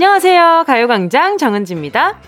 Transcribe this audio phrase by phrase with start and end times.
[0.00, 0.64] 안녕하세요.
[0.66, 2.18] 가요광장 정은지입니다.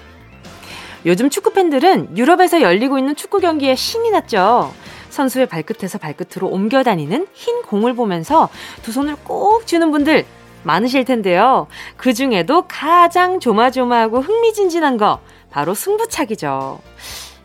[1.07, 4.75] 요즘 축구팬들은 유럽에서 열리고 있는 축구 경기에 신이 났죠.
[5.09, 8.51] 선수의 발끝에서 발끝으로 옮겨 다니는 흰 공을 보면서
[8.83, 10.27] 두 손을 꼭 쥐는 분들
[10.65, 11.67] 많으실 텐데요.
[11.97, 15.21] 그 중에도 가장 조마조마하고 흥미진진한 거
[15.51, 16.79] 바로 승부차기죠.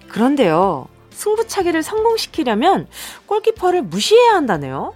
[0.09, 0.89] 그런데요.
[1.11, 2.87] 승부차기를 성공시키려면
[3.27, 4.93] 골키퍼를 무시해야 한다네요.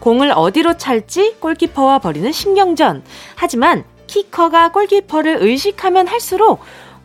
[0.00, 3.02] 공을 어디로 찰지 골키퍼와 벌이는 신경전.
[3.34, 6.60] 하지만 키커가 골키퍼를 의식하면 할수록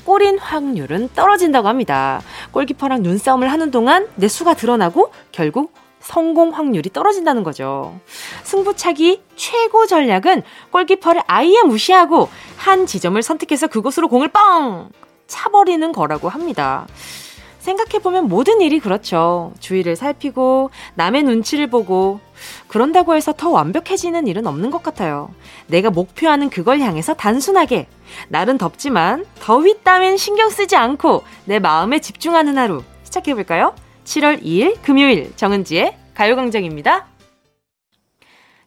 [0.05, 2.21] 골인 확률은 떨어진다고 합니다.
[2.51, 7.97] 골키퍼랑 눈싸움을 하는 동안 내 수가 드러나고 결국 성공 확률이 떨어진다는 거죠.
[8.43, 14.89] 승부차기 최고 전략은 골키퍼를 아예 무시하고 한 지점을 선택해서 그곳으로 공을 뻥!
[15.27, 16.85] 차버리는 거라고 합니다.
[17.63, 19.53] 생각해보면 모든 일이 그렇죠.
[19.59, 22.19] 주위를 살피고, 남의 눈치를 보고,
[22.67, 25.33] 그런다고 해서 더 완벽해지는 일은 없는 것 같아요.
[25.67, 27.87] 내가 목표하는 그걸 향해서 단순하게,
[28.27, 32.83] 날은 덥지만, 더위 따윈 신경 쓰지 않고, 내 마음에 집중하는 하루.
[33.03, 33.73] 시작해볼까요?
[34.03, 37.07] 7월 2일 금요일, 정은지의 가요광장입니다.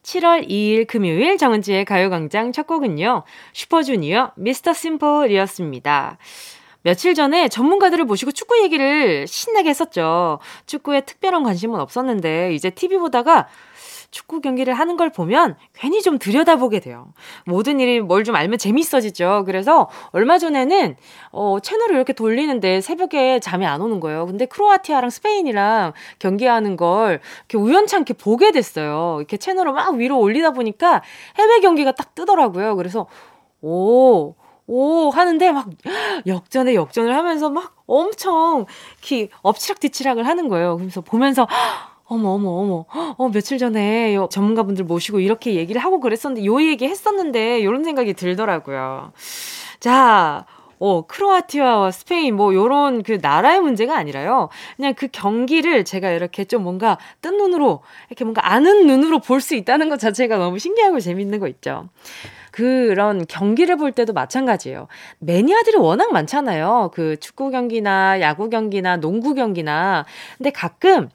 [0.02, 3.24] 7월 2일 금요일 정은지의 가요광장 첫 곡은요.
[3.52, 6.19] 슈퍼주니어 미스터 심플이었습니다.
[6.87, 10.39] 며칠 전에 전문가들을 모시고 축구 얘기를 신나게 했었죠.
[10.67, 13.48] 축구에 특별한 관심은 없었는데 이제 TV 보다가
[14.12, 17.12] 축구 경기를 하는 걸 보면 괜히 좀 들여다보게 돼요.
[17.45, 19.42] 모든 일이 뭘 좀 알면 재밌어지죠.
[19.47, 20.95] 그래서 얼마 전에는
[21.33, 24.25] 어, 채널을 이렇게 돌리는데 새벽에 잠이 안 오는 거예요.
[24.27, 29.17] 근데 크로아티아랑 스페인이랑 경기하는 걸 이렇게 우연찮게 보게 됐어요.
[29.19, 31.02] 이렇게 채널을 막 위로 올리다 보니까
[31.36, 32.77] 해외 경기가 딱 뜨더라고요.
[32.77, 33.08] 그래서
[33.61, 35.68] 오, 오 하는데 막
[36.27, 38.66] 역전에 역전을 하면서 막 엄청
[39.00, 40.77] 기 엎치락뒤치락을 하는 거예요.
[40.77, 41.46] 그래서 보면서
[42.04, 42.84] 어머 어머 어머
[43.16, 49.12] 어 며칠 전에 전문가분들 모시고 이렇게 얘기를 하고 그랬었는데 요 얘기 했었는데 요런 생각이 들더라고요.
[49.80, 50.46] 자,
[50.78, 54.50] 어, 크로아티아와 스페인 뭐 요런 그 나라의 문제가 아니라요.
[54.77, 59.54] 그냥 그 경기를 제가 이렇게 좀 뭔가 뜬 눈으로 이렇게 뭔가 아는 눈으로 볼 수
[59.54, 61.88] 있다는 것 자체가 너무 신기하고 재밌는 거 있죠.
[62.56, 64.89] 그런 경기를 볼 때도 마찬가지예요.
[65.18, 66.90] 매니아들이 워낙 많잖아요.
[66.94, 70.06] 그 축구 경기나 야구 경기나 농구 경기나.
[70.39, 71.11] 근데 가끔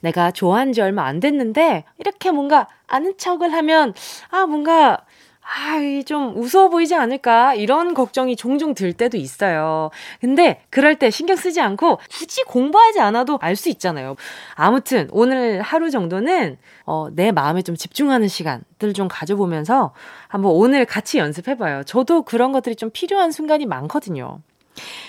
[0.00, 3.94] 내가 좋아한 지 얼마 안 됐는데 이렇게 뭔가 아는 척을 하면
[4.30, 5.04] 아 뭔가
[5.52, 7.54] 아, 좀 우스워 보이지 않을까?
[7.54, 9.90] 이런 걱정이 종종 들 때도 있어요.
[10.20, 14.16] 근데 그럴 때 신경 쓰지 않고 굳이 공부하지 않아도 알 수 있잖아요.
[14.54, 16.56] 아무튼 오늘 하루 정도는
[16.86, 19.92] 어, 내 마음에 좀 집중하는 시간들 좀 가져보면서
[20.28, 21.82] 한번 오늘 같이 연습해봐요.
[21.84, 24.38] 저도 그런 것들이 좀 필요한 순간이 많거든요.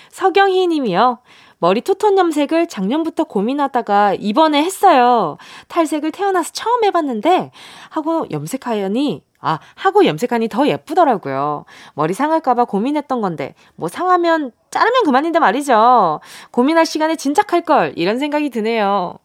[0.09, 1.19] 서경희 님이요.
[1.59, 5.38] 머리 투톤 염색을 작년부터 고민하다가 이번에 했어요.
[5.68, 7.51] 탈색을 태어나서 처음 해봤는데
[7.90, 11.66] 하고 염색하려니 아, 하고 염색하니 더 예쁘더라고요.
[11.96, 16.19] 머리 상할까봐 고민했던 건데, 뭐 상하면 자르면 그만인데 말이죠.
[16.52, 19.16] 고민할 시간에 진작 할 걸, 이런 생각이 드네요.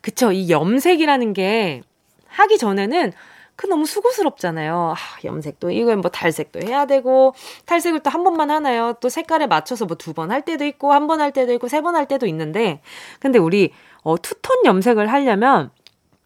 [0.00, 1.82] 그쵸, 이 염색이라는 게
[2.28, 3.12] 하기 전에는
[3.54, 4.94] 그 너무 수고스럽잖아요.
[4.96, 7.34] 아, 염색도 이건 뭐 탈색도 해야 되고
[7.66, 8.94] 탈색을 또 한 번만 하나요?
[9.00, 11.80] 또 색깔에 맞춰서 뭐 두 번 할 때도 있고 한 번 할 때도 있고 세
[11.82, 12.80] 번 할 때도 있는데
[13.20, 15.70] 근데 우리 어 투톤 염색을 하려면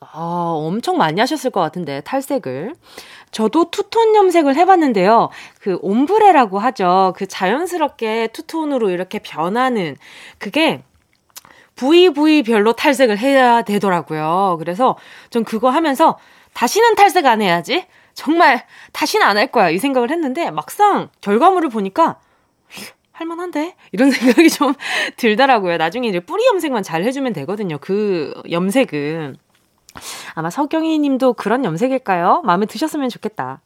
[0.01, 2.75] 아, 엄청 많이 하셨을 것 같은데, 탈색을.
[3.33, 5.31] 저도 투톤 염색을 해봤는데요.
[5.61, 7.15] 그 옴브레라고 하죠.
[7.17, 9.97] 그 자연스럽게 투톤으로 이렇게 변하는,
[10.39, 10.83] 그게
[11.77, 14.57] 부위 부위별로 탈색을 해야 되더라고요.
[14.59, 14.97] 그래서
[15.31, 16.19] 전 그거 하면서
[16.55, 17.87] 다시는 탈색 안 해야지.
[18.15, 19.71] 정말 다시는 안 할 거야.
[19.71, 22.19] 이 생각을 했는데 막상 결과물을 보니까
[23.13, 23.75] 할만한데?
[23.93, 24.75] 이런 생각이 좀
[25.17, 25.77] 들더라고요.
[25.79, 27.79] 나중에 이제 뿌리 염색만 잘 해주면 되거든요.
[27.81, 29.37] 그 염색은.
[30.35, 32.43] 아마 서경희 님도 그런 염색일까요?
[32.45, 33.61] 마음에 드셨으면 좋겠다.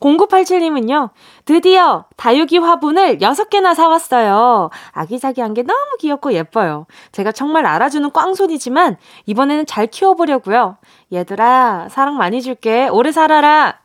[0.00, 1.10] 0987님은요,
[1.44, 4.70] 드디어 다육이 화분을 6개나 사왔어요.
[4.92, 6.86] 아기자기한 게 너무 귀엽고 예뻐요.
[7.12, 10.78] 제가 정말 알아주는 꽝손이지만, 이번에는 잘 키워보려고요.
[11.12, 12.88] 얘들아, 사랑 많이 줄게.
[12.88, 13.80] 오래 살아라.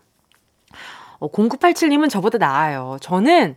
[1.20, 2.98] 어, 0987님은 저보다 나아요.
[3.02, 3.56] 저는,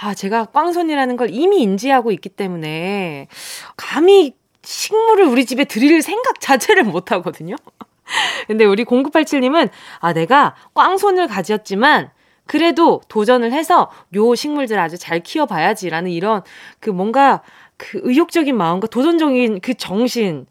[0.00, 3.28] 아, 제가 꽝손이라는 걸 이미 인지하고 있기 때문에,
[3.76, 7.56] 감히 식물을 우리 집에 드릴 생각 자체를 못 하거든요.
[8.46, 9.70] 근데 우리 0987님은,
[10.00, 12.10] 아, 내가 꽝손을 가졌지만,
[12.46, 16.42] 그래도 도전을 해서 요 식물들 아주 잘 키워봐야지라는 이런
[16.78, 17.40] 그 뭔가
[17.76, 20.46] 그 의욕적인 마음과 도전적인 그 정신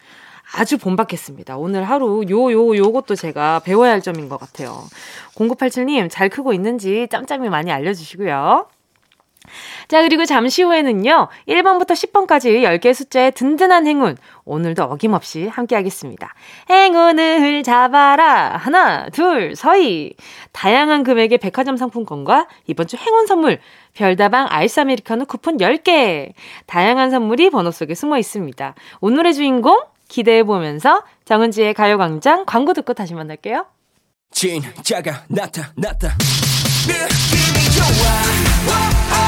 [0.56, 1.58] 아주 본받겠습니다.
[1.58, 4.84] 오늘 하루 요, 요, 요것도 제가 배워야 할 점인 것 같아요.
[5.36, 8.68] 0987님 잘 크고 있는지 짬짬이 많이 알려주시고요.
[9.88, 14.18] 자, 그리고 잠시 후에는요, 1번부터 10번까지 10개의 숫자의 든든한 행운.
[14.46, 16.34] 오늘도 어김없이 함께 하겠습니다.
[16.70, 18.58] 행운을 잡아라.
[18.58, 20.14] 하나, 둘, 서희.
[20.52, 23.60] 다양한 금액의 백화점 상품권과 이번 주 행운 선물,
[23.94, 26.34] 별다방 아이스 아메리카노 쿠폰 10개.
[26.66, 28.76] 다양한 선물이 번호 속에 숨어 있습니다.
[29.02, 33.66] 오늘의 주인공 기대해보면서 정은지의 가요광장 광고 듣고 다시 만날게요.
[34.32, 36.18] 진짜가 나타났다.
[36.88, 39.23] 느낌이 좋아.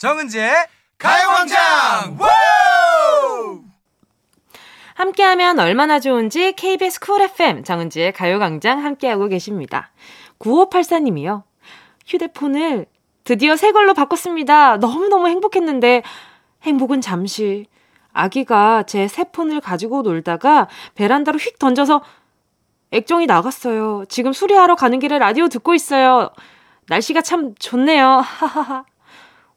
[0.00, 0.54] 정은지의
[0.96, 2.16] 가요광장
[4.94, 9.90] 함께하면 얼마나 좋은지 KBS Cool FM 정은지의 가요광장 함께하고 계십니다.
[10.38, 11.42] 9584님이요.
[12.06, 12.86] 휴대폰을
[13.24, 14.78] 드디어 새 걸로 바꿨습니다.
[14.78, 16.02] 너무너무 행복했는데
[16.62, 17.66] 행복은 잠시.
[18.14, 22.02] 아기가 제 새 폰을 가지고 놀다가 베란다로 휙 던져서
[22.92, 24.06] 액정이 나갔어요.
[24.08, 26.30] 지금 수리하러 가는 길에 라디오 듣고 있어요.
[26.88, 28.06] 날씨가 참 좋네요.
[28.24, 28.86] 하하하.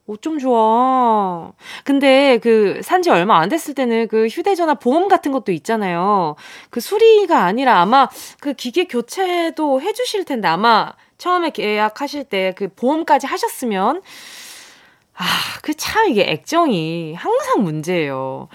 [0.05, 1.53] 어쩜 좋아.
[1.85, 6.35] 근데 그 산지 얼마 안 됐을 때는 그 휴대전화 보험 같은 것도 있잖아요.
[6.69, 8.09] 그 수리가 아니라 아마
[8.41, 14.01] 그 기계 교체도 해주실 텐데 아마 처음에 계약하실 때 그 보험까지 하셨으면
[15.15, 15.23] 아,
[15.61, 18.47] 그 참 이게 액정이 항상 문제예요.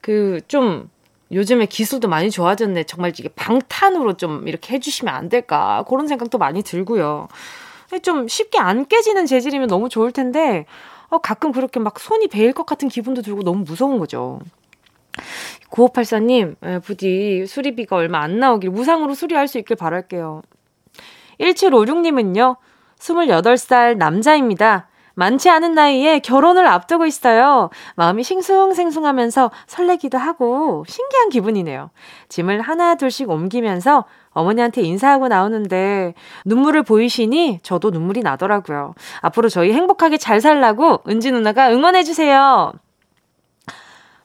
[0.00, 0.90] 그 좀
[1.30, 2.84] 요즘에 기술도 많이 좋아졌네.
[2.84, 5.84] 정말 이게 방탄으로 좀 이렇게 해주시면 안 될까.
[5.88, 7.28] 그런 생각도 많이 들고요.
[8.02, 10.64] 좀 쉽게 안 깨지는 재질이면 너무 좋을 텐데,
[11.10, 14.40] 어, 가끔 그렇게 막 손이 베일 것 같은 기분도 들고 너무 무서운 거죠.
[15.70, 20.42] 9584님, 예, 부디 수리비가 얼마 안 나오길 무상으로 수리할 수 있길 바랄게요.
[21.40, 22.56] 1756님은요,
[22.98, 24.88] 28살 남자입니다.
[25.14, 27.70] 많지 않은 나이에 결혼을 앞두고 있어요.
[27.96, 31.90] 마음이 싱숭생숭하면서 설레기도 하고 신기한 기분이네요.
[32.28, 34.04] 짐을 하나 둘씩 옮기면서
[34.38, 36.14] 어머니한테 인사하고 나오는데
[36.44, 38.94] 눈물을 보이시니 저도 눈물이 나더라고요.
[39.20, 42.72] 앞으로 저희 행복하게 잘 살라고 은지 누나가 응원해주세요.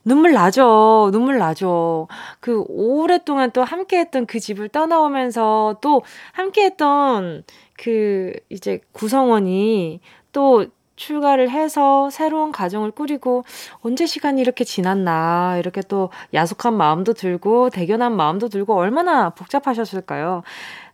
[0.06, 1.10] 눈물 나죠.
[1.12, 2.08] 눈물 나죠.
[2.40, 6.02] 그 오랫동안 또 함께 했던 그 집을 떠나오면서 또
[6.34, 7.44] 함께 했던
[7.78, 10.02] 그 이제 구성원이
[10.34, 13.44] 또 출가를 해서 새로운 가정을 꾸리고
[13.82, 20.44] 언제 시간이 이렇게 지났나 이렇게 또 야속한 마음도 들고 대견한 마음도 들고 얼마나 복잡하셨을까요?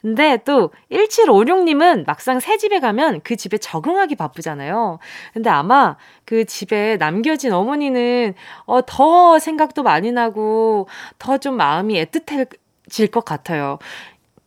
[0.02, 5.00] 근데 또 1756님은 막상 새 집에 가면 그 집에 적응하기 바쁘잖아요.
[5.34, 8.34] 근데 아마 그 집에 남겨진 어머니는
[8.66, 10.88] 어, 더 생각도 많이 나고
[11.18, 13.80] 더 좀 마음이 애틋해질 것 같아요.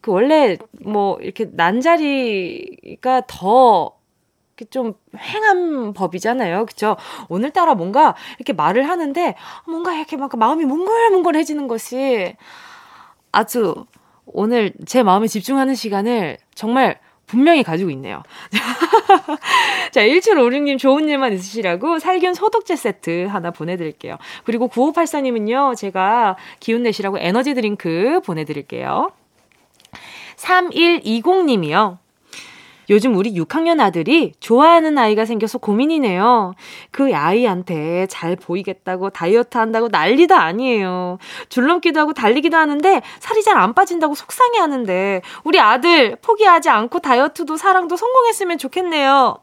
[0.00, 3.92] 그 원래 뭐 이렇게 난자리가 더
[4.70, 6.66] 좀 횡한 법이잖아요.
[6.66, 6.96] 그쵸?
[7.28, 9.34] 오늘따라 뭔가 이렇게 말을 하는데
[9.66, 12.36] 뭔가 이렇게 막 마음이 몽글몽글해지는 것이
[13.30, 13.86] 아주
[14.26, 18.22] 오늘 제 마음에 집중하는 시간을 정말 분명히 가지고 있네요.
[19.90, 24.18] 자, 1756님 좋은 일만 있으시라고 살균 소독제 세트 하나 보내드릴게요.
[24.44, 29.12] 그리고 9584님은요, 제가 기운 내시라고 에너지 드링크 보내드릴게요.
[30.36, 32.01] 3120님이요.
[32.92, 36.54] 요즘 우리 6학년 아들이 좋아하는 아이가 생겨서 고민이네요.
[36.90, 41.18] 그 아이한테 잘 보이겠다고 다이어트 한다고 난리도 아니에요.
[41.48, 47.56] 줄넘기도 하고 달리기도 하는데 살이 잘 안 빠진다고 속상해 하는데 우리 아들 포기하지 않고 다이어트도
[47.56, 49.36] 사랑도 성공했으면 좋겠네요.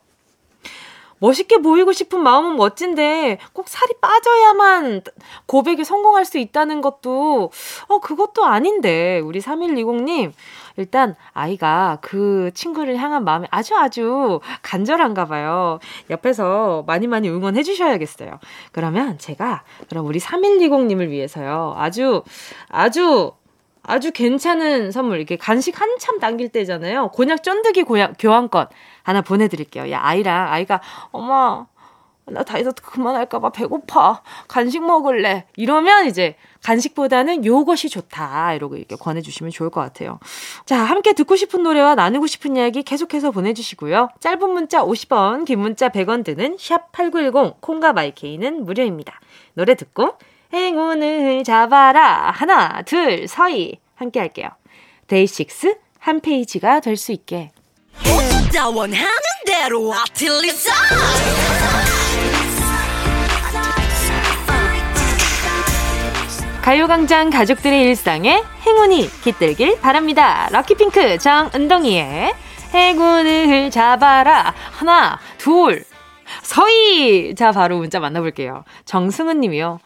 [1.20, 5.02] 멋있게 보이고 싶은 마음은 멋진데 꼭 살이 빠져야만
[5.46, 7.52] 고백에 성공할 수 있다는 것도
[7.88, 10.32] 어 그것도 아닌데 우리 3120님
[10.78, 15.80] 일단 아이가 그 친구를 향한 마음이 아주 아주 간절한가 봐요.
[16.10, 18.40] 옆에서 많이 많이 응원해 주셔야겠어요.
[18.72, 21.76] 그러면 제가 그럼 우리 3120님을 위해서요.
[21.78, 22.24] 아주
[22.70, 23.34] 아주
[23.84, 27.10] 아주 괜찮은 선물 이렇게 간식 한참 당길 때잖아요.
[27.10, 28.68] 곤약 쫀득이 고약, 교환권
[29.10, 29.90] 하나 보내드릴게요.
[29.92, 31.66] 야 아이랑 아이가 엄마
[32.32, 34.22] 나 다이어트 그만할까봐 배고파.
[34.48, 35.46] 간식 먹을래.
[35.56, 38.54] 이러면 이제 간식보다는 요것이 좋다.
[38.54, 40.20] 이러고 이렇게 권해주시면 좋을 것 같아요.
[40.68, 44.10] 자, 함께 듣고 싶은 노래와 나누고 싶은 이야기 계속해서 보내주시고요.
[44.20, 49.20] 짧은 문자 50원, 긴 문자 100원 드는 샵8910, 콩과 마이케이는 무료입니다.
[49.56, 50.14] 노래 듣고
[50.54, 52.30] 행운을 잡아라.
[52.30, 53.80] 하나, 둘, 서희.
[53.96, 54.50] 함께 할게요.
[55.08, 57.50] 데이식스 한 페이지가 될 수 있게.
[66.62, 70.50] 가요광장 가족들의 일상에 행운이 깃들길 바랍니다.
[70.52, 72.34] 럭키핑크 정은동이의
[72.74, 74.54] 행운을 잡아라.
[74.72, 75.84] 하나, 둘,
[76.44, 77.34] 서희!
[77.36, 78.64] 자, 바로 문자 만나볼게요.
[78.86, 79.80] 정승은 님이요.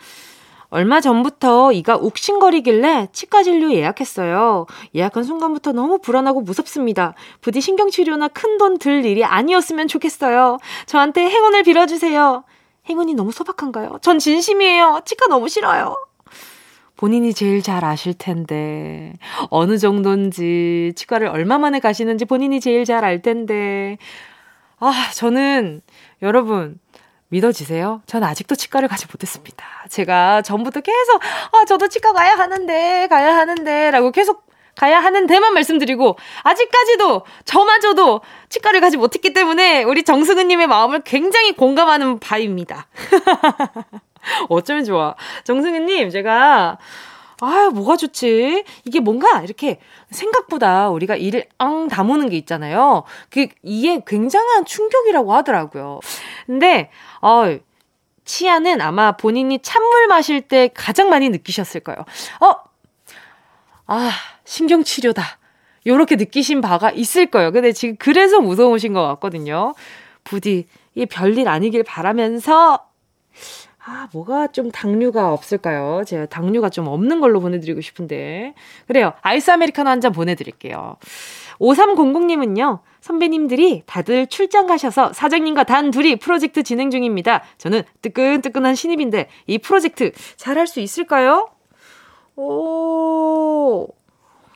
[0.74, 4.66] 얼마 전부터 이가 욱신거리길래 치과 진료 예약했어요.
[4.96, 7.14] 예약한 순간부터 너무 불안하고 무섭습니다.
[7.42, 10.58] 부디 신경치료나 큰 돈 들 일이 아니었으면 좋겠어요.
[10.88, 12.44] 저한테 행운을 빌어주세요.
[12.90, 14.00] 행운이 너무 소박한가요?
[14.02, 15.02] 전 진심이에요.
[15.06, 15.96] 치과 너무 싫어요.
[16.98, 19.14] 본인이 제일 잘 아실 텐데,
[19.50, 23.98] 어느 정도인지, 치과를 얼마 만에 가시는지 본인이 제일 잘 알 텐데,
[24.80, 25.82] 아, 저는,
[26.22, 26.80] 여러분,
[27.34, 28.02] 믿어지세요?
[28.06, 29.66] 전 아직도 치과를 가지 못했습니다.
[29.90, 31.22] 제가 전부터 계속,
[31.52, 38.82] 아, 저도 치과 가야 하는데, 가야 하는데, 라고 계속 가야 하는데만 말씀드리고, 아직까지도 저마저도 치과를
[38.82, 42.88] 가지 못했기 때문에 우리 정승은님의 마음을 굉장히 공감하는 바입니다.
[44.50, 45.16] 어쩌면 좋아.
[45.44, 46.78] 정승은님, 제가,
[47.42, 48.64] 아, 뭐가 좋지?
[48.86, 49.80] 이게 뭔가 이렇게
[50.12, 53.04] 생각보다 우리가 이를 엉 다무는 게 있잖아요.
[53.30, 56.00] 그 이게 굉장한 충격이라고 하더라고요.
[56.46, 56.90] 근데
[57.24, 57.58] 어
[58.26, 62.00] 치아는 아마 본인이 찬물 마실 때 가장 많이 느끼셨을 거예요.
[62.42, 62.56] 어,
[63.88, 64.12] 아
[64.46, 65.24] 신경 치료다.
[65.86, 67.52] 요렇게 느끼신 바가 있을 거예요.
[67.52, 69.74] 근데 지금 그래서 무서우신 것 같거든요.
[70.24, 72.88] 부디 이 별일 아니길 바라면서
[73.86, 76.04] 아, 뭐가 좀 당류가 없을까요?
[76.06, 78.54] 제가 당류가 좀 없는 걸로 보내드리고 싶은데.
[78.88, 79.12] 그래요.
[79.22, 80.96] 아이스 아메리카노 한 잔 보내드릴게요.
[81.60, 87.44] 5300님은요, 선배님들이 다들 출장 가셔서 사장님과 단 둘이 프로젝트 진행 중입니다.
[87.58, 91.50] 저는 뜨끈뜨끈한 신입인데 이 프로젝트 잘할 수 있을까요?
[92.36, 93.88] 오,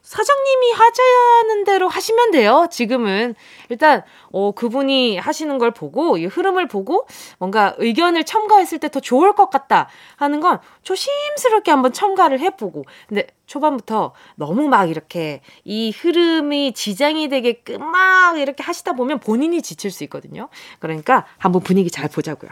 [0.07, 2.67] 사장님이 하자는 대로 하시면 돼요.
[2.71, 3.35] 지금은
[3.67, 7.05] 일단 어 그분이 하시는 걸 보고 이 흐름을 보고
[7.39, 13.27] 뭔가 의견을 첨가했을 때 더 좋을 것 같다 하는 건 조심스럽게 한번 첨가를 해보고 근데
[13.47, 20.05] 초반부터 너무 막 이렇게 이 흐름이 지장이 되게끔 막 이렇게 하시다 보면 본인이 지칠 수
[20.05, 20.47] 있거든요.
[20.79, 22.49] 그러니까 한번 분위기 잘 보자고요.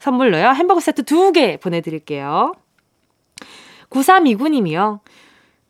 [0.00, 2.52] 선물로요 햄버거 세트 두 개 보내드릴게요.
[3.90, 4.98] 9329님이요.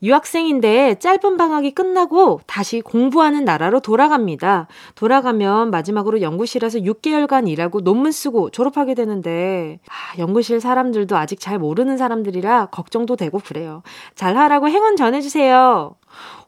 [0.03, 4.69] 유학생인데 짧은 방학이 끝나고 다시 공부하는 나라로 돌아갑니다.
[4.95, 11.97] 돌아가면 마지막으로 연구실에서 6개월간 일하고 논문 쓰고 졸업하게 되는데, 아, 연구실 사람들도 아직 잘 모르는
[11.97, 13.83] 사람들이라 걱정도 되고 그래요.
[14.15, 15.95] 잘하라고 행운 전해주세요.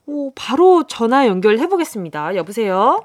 [0.06, 2.36] 오, 바로 전화 연결해보겠습니다.
[2.36, 3.04] 여보세요?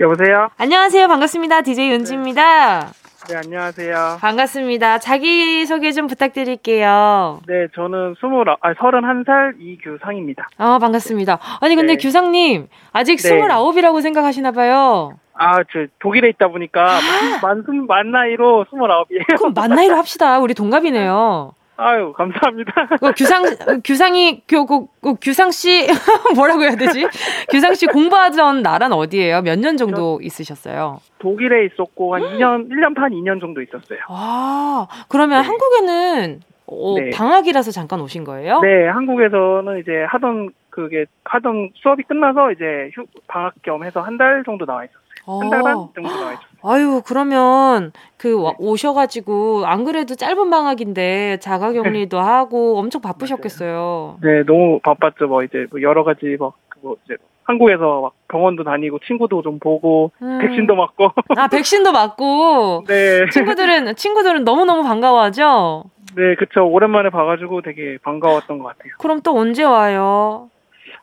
[0.00, 0.48] 여보세요?
[0.56, 1.06] 안녕하세요.
[1.06, 1.62] 반갑습니다.
[1.62, 2.80] DJ 은지입니다.
[2.80, 3.03] 네.
[3.28, 4.18] 네, 안녕하세요.
[4.20, 4.98] 반갑습니다.
[4.98, 7.40] 자기소개 좀 부탁드릴게요.
[7.46, 8.24] 네, 저는 20,
[8.60, 10.48] 아, 31살 이규상입니다.
[10.58, 11.38] 아, 반갑습니다.
[11.60, 11.96] 아니, 근데 네.
[11.96, 13.40] 규상님, 아직 네.
[13.40, 15.14] 29이라고 생각하시나봐요.
[15.32, 16.84] 아, 저 독일에 있다 보니까
[17.42, 19.38] 만, 만 나이로 29이에요.
[19.38, 20.38] 그럼 만 나이로 합시다.
[20.38, 21.54] 우리 동갑이네요.
[21.76, 22.86] 아유, 감사합니다.
[23.00, 23.42] 그 규상,
[23.84, 25.86] 규상이, 그, 그, 그 규상 씨,
[26.36, 27.06] 뭐라고 해야 되지?
[27.50, 29.42] 규상 씨 공부하던 나라는 어디예요?
[29.42, 31.00] 몇 년 정도 있으셨어요?
[31.18, 33.98] 독일에 있었고, 한 2년, 1년 반, 2년 정도 있었어요.
[34.08, 35.48] 아, 그러면 네.
[35.48, 37.10] 한국에는 어, 네.
[37.10, 38.60] 방학이라서 잠깐 오신 거예요?
[38.60, 44.42] 네, 한국에서는 이제 하던, 그게, 하던 수업이 끝나서 이제 휴, 방학 겸 해서 한 달
[44.46, 45.40] 정도 나와 있었어요.
[45.40, 45.90] 한 달반 어.
[45.94, 46.46] 정도 나와 있어요.
[46.66, 48.54] 아유, 그러면 그 네.
[48.58, 54.18] 오셔가지고 안 그래도 짧은 방학인데 자가격리도 하고 엄청 바쁘셨겠어요.
[54.22, 55.26] 네, 너무 바빴죠.
[55.28, 60.38] 뭐 이제 뭐 여러 가지 막뭐 이제 한국에서 막 병원도 다니고 친구도 좀 보고 음.
[60.40, 61.10] 백신도 맞고.
[61.36, 62.84] 아 백신도 맞고.
[62.88, 63.28] 네.
[63.30, 65.84] 친구들은 친구들은 너무 너무 반가워하죠.
[66.16, 66.66] 네, 그쵸.
[66.66, 68.92] 오랜만에 봐가지고 되게 반가웠던 것 같아요.
[68.98, 70.48] 그럼 또 언제 와요?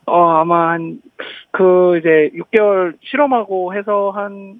[0.06, 1.00] 어, 아마 한,
[1.52, 4.54] 그, 이제, 6개월 실험하고 해서 한,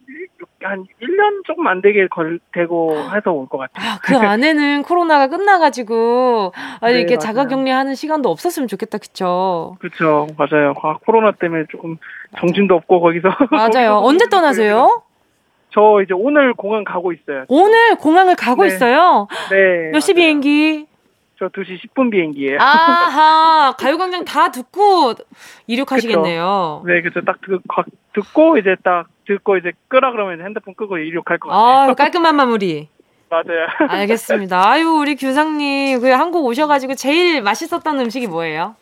[0.62, 3.90] 한 1년 조금 안 되게 걸, 되고 해서 올 것 같아요.
[3.94, 9.76] 아, 그 안에는 코로나가 끝나가지고, 아, 네, 이렇게 자가 격리하는 시간도 없었으면 좋겠다, 그쵸?
[9.80, 10.74] 그쵸, 맞아요.
[10.82, 11.96] 아, 코로나 때문에 조금
[12.38, 13.28] 정신도 없고, 거기서.
[13.50, 13.96] 맞아요.
[14.04, 15.02] 언제 떠나세요?
[15.74, 17.46] 저 이제 오늘 공항 가고 있어요.
[17.48, 18.68] 오늘 공항을 가고 네.
[18.68, 19.26] 있어요?
[19.50, 19.90] 네.
[19.90, 20.86] 몇 시 비행기?
[21.42, 22.58] 저 2시 10분 비행기예요.
[22.60, 25.14] 아하, 가요광장 다 듣고
[25.66, 26.82] 이륙하시겠네요.
[26.84, 26.92] 그쵸.
[26.94, 27.20] 네, 그죠.
[27.24, 27.60] 딱 듣,
[28.12, 31.90] 듣고 이제 딱 듣고 이제 끄라 그러면 핸드폰 끄고 이륙할 것 같아요.
[31.90, 32.88] 아, 깔끔한 마무리.
[33.28, 33.66] 맞아요.
[33.88, 34.68] 알겠습니다.
[34.68, 38.76] 아유, 우리 규상님, 그 한국 오셔가지고 제일 맛있었던 음식이 뭐예요?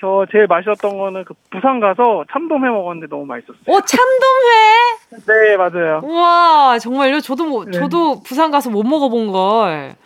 [0.00, 3.60] 저 제일 맛있었던 거는 그 부산 가서 참돔회 먹었는데 너무 맛있었어요.
[3.66, 5.26] 오 참돔회?
[5.26, 6.00] 네 맞아요.
[6.02, 7.20] 우와 정말요?
[7.20, 7.72] 저도 뭐, 네.
[7.72, 9.96] 저도 부산 가서 못 먹어본 걸.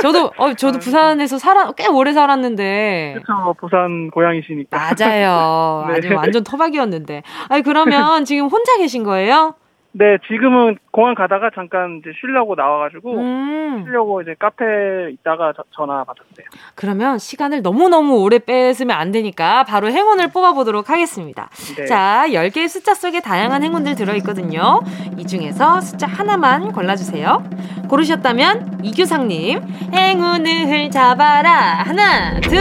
[0.00, 3.18] 저도 어 저도 아, 부산에서 살아 꽤 오래 살았는데.
[3.22, 4.76] 그렇죠 부산 고향이시니까.
[4.76, 5.84] 맞아요.
[5.92, 5.96] 네.
[5.98, 7.22] 아주 완전 터박이었는데.
[7.50, 9.54] 아니 그러면 지금 혼자 계신 거예요?
[9.98, 13.82] 네, 지금은 공항 가다가 잠깐 이제 쉬려고 나와가지고 음.
[13.86, 14.64] 쉬려고 이제 카페
[15.10, 16.46] 있다가 저, 전화 받았어요.
[16.74, 21.48] 그러면 시간을 너무너무 오래 뺏으면 안 되니까 바로 행운을 뽑아보도록 하겠습니다.
[21.78, 21.86] 네.
[21.86, 24.82] 자, 10개의 숫자 속에 다양한 행운들 들어있거든요.
[25.16, 27.42] 이 중에서 숫자 하나만 골라주세요.
[27.88, 29.62] 고르셨다면 이규상님,
[29.94, 31.84] 행운을 잡아라.
[31.84, 32.58] 하나, 둘,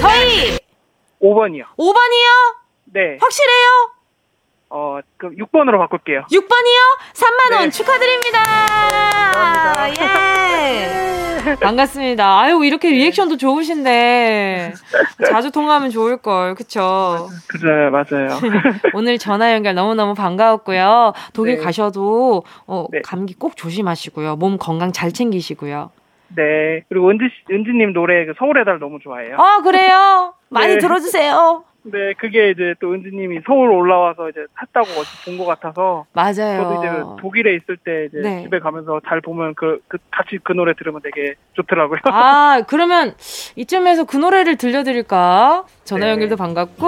[0.00, 0.56] 서희!
[1.20, 1.64] 5번이요.
[1.76, 2.56] 5번이요?
[2.94, 3.18] 네.
[3.20, 3.99] 확실해요?
[4.70, 6.26] 어, 그 6번으로 바꿀게요.
[6.30, 6.80] 6번이요?
[7.12, 7.70] 3만원 네.
[7.70, 8.38] 축하드립니다.
[9.32, 10.04] 감사합니다.
[10.72, 11.56] 예.
[11.60, 12.40] 반갑습니다.
[12.40, 14.74] 아유, 이렇게 리액션도 좋으신데.
[15.26, 16.54] 자주 통화하면 좋을걸.
[16.54, 17.28] 그쵸?
[17.48, 18.28] 그죠, 맞아요.
[18.94, 21.14] 오늘 전화 연결 너무너무 반가웠고요.
[21.32, 21.62] 독일 네.
[21.64, 23.00] 가셔도, 어, 네.
[23.02, 24.36] 감기 꼭 조심하시고요.
[24.36, 25.90] 몸 건강 잘 챙기시고요.
[26.36, 26.84] 네.
[26.88, 29.36] 그리고 은지, 은지님 노래 그 서울의 달 너무 좋아해요.
[29.36, 30.34] 아, 그래요?
[30.48, 30.78] 많이 네.
[30.78, 31.64] 들어주세요.
[31.82, 36.06] 네, 그게 이제 또 은지님이 서울 올라와서 이제 탔다고 어디 본것 같아서.
[36.12, 36.62] 맞아요.
[36.62, 38.42] 저도 이제 독일에 있을 때 이제 네.
[38.42, 42.00] 집에 가면서 잘 보면 그, 그, 같이 그 노래 들으면 되게 좋더라고요.
[42.04, 43.14] 아, 그러면
[43.56, 45.64] 이쯤에서 그 노래를 들려드릴까?
[45.84, 46.12] 전화 네.
[46.12, 46.86] 연결도 반갑고,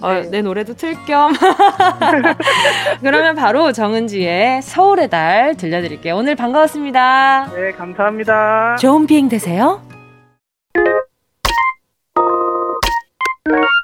[0.00, 0.30] 어, 네.
[0.30, 1.32] 내 노래도 틀 겸.
[3.02, 6.14] 그러면 바로 정은지의 서울의 달 들려드릴게요.
[6.14, 7.50] 오늘 반가웠습니다.
[7.54, 8.76] 네, 감사합니다.
[8.76, 9.82] 좋은 비행 되세요.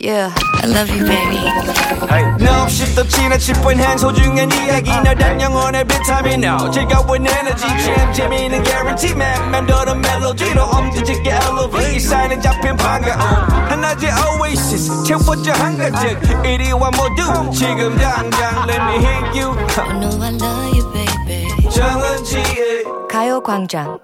[0.00, 0.30] Yeah,
[0.62, 1.38] I love you, baby.
[2.08, 2.22] Hey.
[2.38, 4.90] No, 없이 또 지나칠 뻔한 소중한 이야기.
[4.90, 7.66] 너란 영혼의 비타민 No 즐거운 에너지.
[7.66, 9.50] 참 재미있는 guarantee man.
[9.50, 11.98] 맘대로 멜로디로 엄지짓게 elevate.
[12.00, 13.20] 사인은 잡힌 반가움.
[13.68, 15.04] 하나의 oasis.
[15.04, 19.56] 채워져 한가득 이리와 모두 지금 당장 let me hit you.
[19.78, 21.70] I know I love you, baby.
[21.70, 23.98] 정은지의 가요광장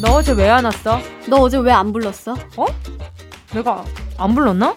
[0.00, 0.98] 너 어제 왜 안 왔어?
[1.26, 2.34] 너 어제 왜 안 불렀어?
[2.56, 2.66] 어?
[3.54, 3.84] 내가
[4.18, 4.74] 안 불렀나?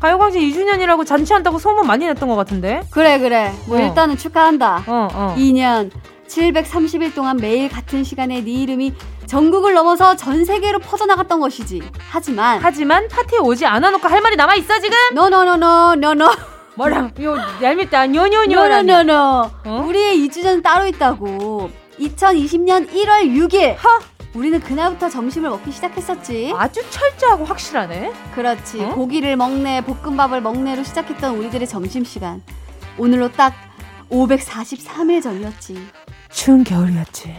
[0.00, 2.82] 가요광장 2주년이라고 잔치한다고 소문 많이 냈던 것 같은데?
[2.90, 3.80] 그래 그래 뭐 어.
[3.80, 5.34] 일단은 축하한다 어, 어.
[5.38, 5.90] 2년
[6.28, 8.92] 730일 동안 매일 같은 시간에 네 이름이
[9.26, 14.78] 전국을 넘어서 전 세계로 퍼져나갔던 것이지 하지만 하지만 파티에 오지 않아놓고 할 말이 남아 있어
[14.80, 14.96] 지금?
[15.14, 16.26] no no no no 노노
[16.76, 19.14] 뭐랑 요 얄밉다 뇨뇨뇨 노노노노
[19.64, 19.84] 어?
[19.88, 24.15] 우리의 2주년 따로 있다고 2020년 1월 6일 허?
[24.36, 26.52] 우리는 그날부터 점심을 먹기 시작했었지.
[26.54, 28.12] 아주 철저하고 확실하네.
[28.34, 28.84] 그렇지.
[28.84, 28.94] 어?
[28.94, 32.42] 고기를 먹네, 볶음밥을 먹네로 시작했던 우리들의 점심시간.
[32.98, 33.54] 오늘로 딱
[34.10, 35.88] 543일 전이었지.
[36.28, 37.34] 추운 겨울이었지.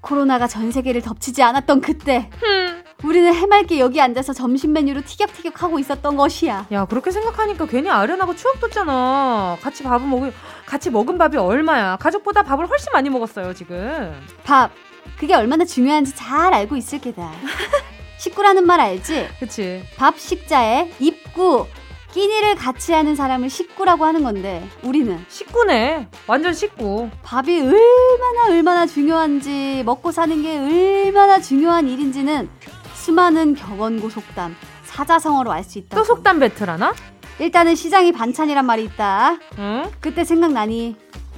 [0.00, 2.30] 코로나가 전 세계를 덮치지 않았던 그때.
[2.38, 2.84] 흠.
[3.04, 6.66] 우리는 해맑게 여기 앉아서 점심 메뉴로 티격태격 하고 있었던 것이야.
[6.70, 9.58] 야, 그렇게 생각하니까 괜히 아련하고 추억 돋잖아.
[9.60, 10.32] 같이 밥을 먹을,
[10.66, 11.96] 같이 먹은 밥이 얼마야.
[11.96, 14.14] 가족보다 밥을 훨씬 많이 먹었어요, 지금.
[14.44, 14.70] 밥.
[15.18, 17.32] 그게 얼마나 중요한지 잘 알고 있을 게다.
[18.18, 19.28] 식구라는 말 알지?
[19.40, 19.82] 그치.
[19.96, 21.66] 밥 식자에 입구,
[22.12, 26.08] 끼니를 같이 하는 사람을 식구라고 하는 건데 우리는 식구네.
[26.26, 27.10] 완전 식구.
[27.22, 32.48] 밥이 얼마나 얼마나 중요한지 먹고 사는 게 얼마나 중요한 일인지는
[32.94, 35.96] 수많은 격언고 속담, 사자성어로 알 수 있다.
[35.96, 36.94] 또 속담 배틀 하나?
[37.38, 39.38] 일단은 시장이 반찬이란 말이 있다.
[39.58, 39.84] 응?
[40.00, 40.96] 그때 생각나니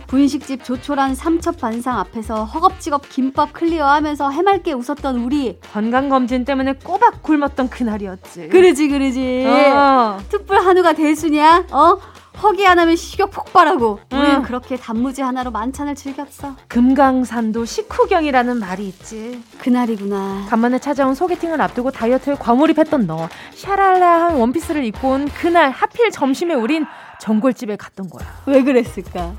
[0.09, 5.61] 분식집 조촐한 삼첩 반상 앞에서 허겁지겁 김밥 클리어하면서 해맑게 웃었던 우리.
[5.73, 8.49] 건강검진 때문에 꼬박 굶었던 그날이었지.
[8.49, 9.45] 그러지 그러지.
[9.47, 10.19] 어.
[10.31, 11.67] 특불 한우가 대수냐?
[11.71, 11.99] 어?
[12.43, 14.01] 허기 하나면 식욕 폭발하고.
[14.11, 14.43] 우리는 응.
[14.43, 16.55] 그렇게 단무지 하나로 만찬을 즐겼어.
[16.69, 19.43] 금강산도 식후경이라는 말이 있지.
[19.59, 20.47] 그날이구나.
[20.49, 23.29] 간만에 찾아온 소개팅을 앞두고 다이어트에 과몰입했던 너.
[23.55, 26.87] 샤랄라한 원피스를 입고 온 그날 하필 점심에 우린
[27.21, 28.27] 전골집에 갔던 거야.
[28.47, 29.35] 왜 그랬을까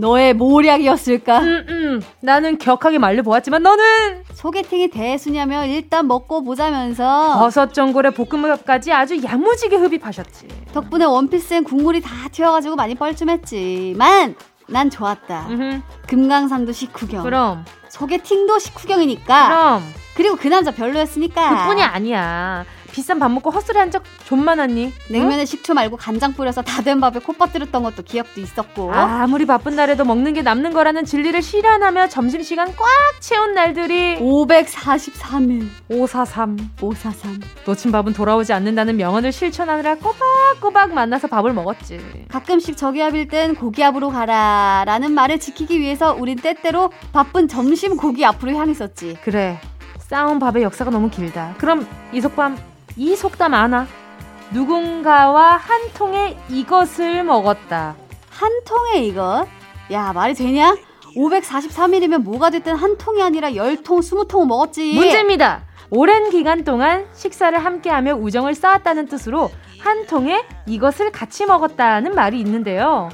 [0.00, 1.38] 너의 모략이었을까?
[1.40, 2.02] 음, 음.
[2.20, 10.48] 나는 격하게 말려보았지만 너는 소개팅이 대수냐면 일단 먹고 보자면서 버섯 전골에 볶음밥까지 아주 야무지게 흡입하셨지.
[10.72, 14.34] 덕분에 원피스엔 국물이 다 튀어가지고 많이 뻘쭘했지만
[14.68, 15.46] 난 좋았다.
[15.50, 15.80] 음흠.
[16.06, 17.22] 금강산도 식후경.
[17.22, 19.48] 그럼 소개팅도 식후경이니까.
[19.48, 19.82] 그럼
[20.16, 21.64] 그리고 그 남자 별로였으니까.
[21.64, 22.64] 그뿐이 아니야.
[22.92, 24.92] 비싼 밥 먹고 헛소리 한적좀 많았니?
[25.10, 25.46] 냉면에 응?
[25.46, 28.92] 식초 말고 간장 뿌려서 다 된 밥에 콧 빠뜨렸던 것도 기억도 있었고.
[28.94, 32.86] 아, 아무리 바쁜 날에도 먹는 게 남는 거라는 진리를 실현하며 점심시간 꽉
[33.20, 35.68] 채운 날들이 543일.
[35.88, 42.26] 543 543 놓친 밥은 돌아오지 않는다는 명언을 실천하느라 꼬박꼬박 만나서 밥을 먹었지.
[42.30, 48.52] 가끔씩 저기압일 땐 고기압으로 가라 라는 말을 지키기 위해서 우린 때때로 바쁜 점심 고기 앞으로
[48.56, 49.18] 향했었지.
[49.22, 49.60] 그래.
[49.98, 51.54] 싸운 밥의 역사가 너무 길다.
[51.58, 52.56] 그럼 이속밤
[52.96, 53.86] 이 속담 아나?
[54.52, 57.96] 누군가와 한 통에 이것을 먹었다.
[58.30, 59.46] 한 통에 이것?
[59.92, 60.76] 야, 말이 되냐?
[61.16, 64.94] 543일이면 뭐가 됐든 한 통이 아니라 10통, 20통 먹었지.
[64.94, 65.64] 문제입니다.
[65.90, 69.50] 오랜 기간 동안 식사를 함께하며 우정을 쌓았다는 뜻으로
[69.80, 73.08] 한 통에 이것을 같이 먹었다는 말이 있는데요.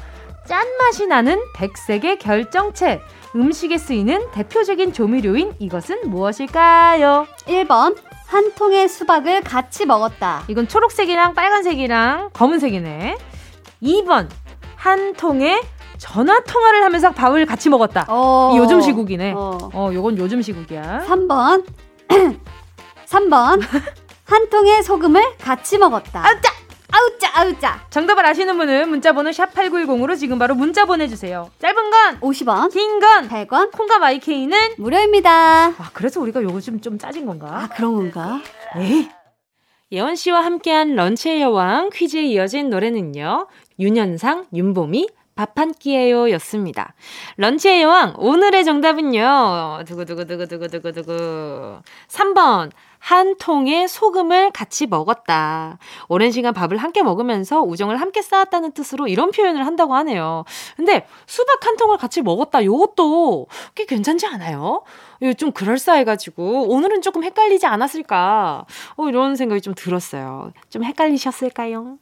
[0.47, 3.01] 짠맛이 나는 백색의 결정체.
[3.35, 7.27] 음식에 쓰이는 대표적인 조미료인 이것은 무엇일까요?
[7.47, 7.97] 1번.
[8.27, 10.43] 한 통의 수박을 같이 먹었다.
[10.49, 13.17] 이건 초록색이랑 빨간색이랑 검은색이네.
[13.83, 14.29] 2번.
[14.75, 15.63] 한 통에
[15.99, 18.05] 전화 통화를 하면서 밥을 같이 먹었다.
[18.09, 18.55] 어.
[18.57, 19.33] 요즘 시국이네.
[19.33, 19.59] 어.
[19.73, 21.05] 어, 요건 요즘 시국이야.
[21.07, 21.65] 3번.
[23.07, 23.63] 3번.
[24.27, 26.21] 한 통의 소금을 같이 먹었다.
[26.27, 26.53] 아 짜!
[26.91, 27.87] 아우짜 아우짜.
[27.91, 31.51] 정답을 아시는 분은 문자번호 샵 8910으로 지금 바로 문자 보내주세요.
[31.59, 35.67] 짧은 건 50원, 긴 건 100원, 콩과 마이케이는 무료입니다.
[35.79, 37.49] 아 그래서 우리가 요즘 좀 짜진 건가?
[37.51, 38.41] 아 그런 건가?
[38.77, 39.09] 에이.
[39.93, 43.47] 예원 씨와 함께한 런치의 여왕 퀴즈에 이어진 노래는요.
[43.79, 46.95] 윤현상, 윤보미, 밥 한 끼예요 였습니다.
[47.37, 49.85] 런치의 여왕, 오늘의 정답은요.
[49.87, 51.81] 두구두구두구두구두구두구.
[52.09, 52.71] 3번,
[53.07, 55.79] 한 통의 소금을 같이 먹었다.
[56.09, 60.45] 오랜 시간 밥을 함께 먹으면서 우정을 함께 쌓았다는 뜻으로 이런 표현을 한다고 하네요.
[60.75, 62.65] 근데 수박 한 통을 같이 먹었다.
[62.65, 64.83] 요것도 꽤 괜찮지 않아요?
[65.39, 68.67] 좀 그럴싸해가지고 오늘은 조금 헷갈리지 않았을까
[68.97, 70.53] 어, 이런 생각이 좀 들었어요.
[70.69, 71.99] 좀 헷갈리셨을까요?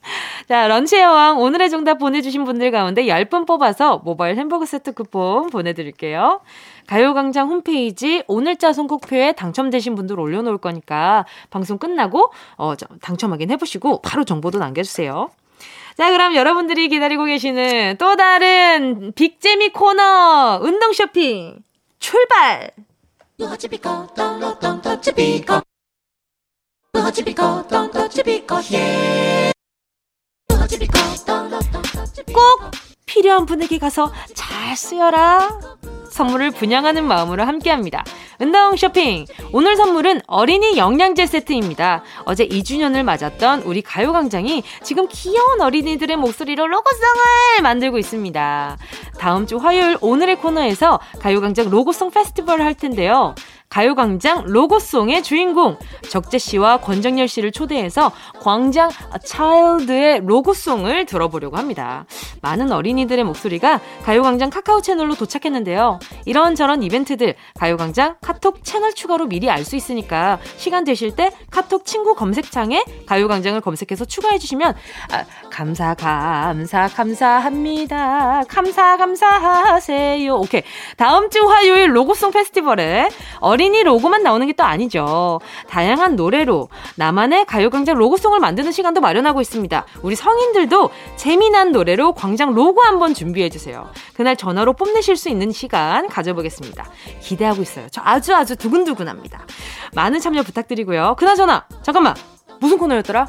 [0.48, 6.40] 자 런치 여왕 오늘의 정답 보내주신 분들 가운데 10분 뽑아서 모바일 햄버거 세트 쿠폰 보내드릴게요.
[6.86, 14.24] 가요광장 홈페이지 오늘자 선곡표에 당첨되신 분들 올려놓을 거니까 방송 끝나고 어, 당첨 확인 해보시고 바로
[14.24, 15.30] 정보도 남겨주세요.
[15.96, 21.62] 자, 그럼 여러분들이 기다리고 계시는 또 다른 빅재미 코너 운동 쇼핑
[21.98, 22.70] 출발!
[32.32, 32.70] 꼭
[33.06, 35.60] 필요한 분에게 가서 잘 쓰여라.
[36.14, 38.04] 선물을 분양하는 마음으로 함께합니다.
[38.40, 42.04] 은다웅 쇼핑 오늘 선물은 어린이 영양제 세트입니다.
[42.24, 48.78] 어제 2주년을 맞았던 우리 가요광장이 지금 귀여운 어린이들의 목소리로 로고송을 만들고 있습니다.
[49.18, 53.34] 다음 주 화요일 오늘의 코너에서 가요광장 로고송 페스티벌을 할 텐데요.
[53.74, 55.76] 가요광장 로고송의 주인공
[56.08, 58.88] 적재 씨와 권정열 씨를 초대해서 광장
[59.24, 62.06] 차일드의 로고송을 들어보려고 합니다.
[62.40, 65.98] 많은 어린이들의 목소리가 가요광장 카카오 채널로 도착했는데요.
[66.24, 72.14] 이런저런 이벤트들 가요광장 카톡 채널 추가로 미리 알 수 있으니까 시간 되실 때 카톡 친구
[72.14, 74.74] 검색창에 가요광장을 검색해서 추가해 주시면
[75.10, 78.42] 아, 감사 감사 감사합니다.
[78.46, 80.32] 감사 감사하세요.
[80.36, 80.62] 오케이
[80.98, 83.08] 다음 주 화요일 로고송 페스티벌에
[83.40, 85.40] 어린 어린이 로고만 나오는 게 또 아니죠.
[85.68, 89.84] 다양한 노래로 나만의 가요광장 로고송을 만드는 시간도 마련하고 있습니다.
[90.02, 93.90] 우리 성인들도 재미난 노래로 광장 로고 한번 준비해주세요.
[94.14, 96.88] 그날 전화로 뽐내실 수 있는 시간 가져보겠습니다.
[97.20, 97.88] 기대하고 있어요.
[97.90, 99.44] 저 아주 아주 두근두근합니다.
[99.94, 101.16] 많은 참여 부탁드리고요.
[101.18, 102.14] 그나저나, 잠깐만!
[102.60, 103.26] 무슨 코너였더라?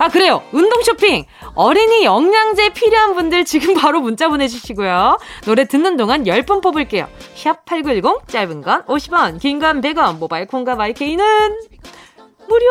[0.00, 0.42] 아, 그래요.
[0.52, 1.26] 운동 쇼핑.
[1.54, 5.18] 어린이 영양제 필요한 분들 지금 바로 문자 보내주시고요.
[5.44, 7.06] 노래 듣는 동안 10분 뽑을게요.
[7.36, 11.24] 샵8910, 짧은 건 50원, 긴 건 100원, 모바일 콩과 마이케이는
[12.48, 12.66] 무료.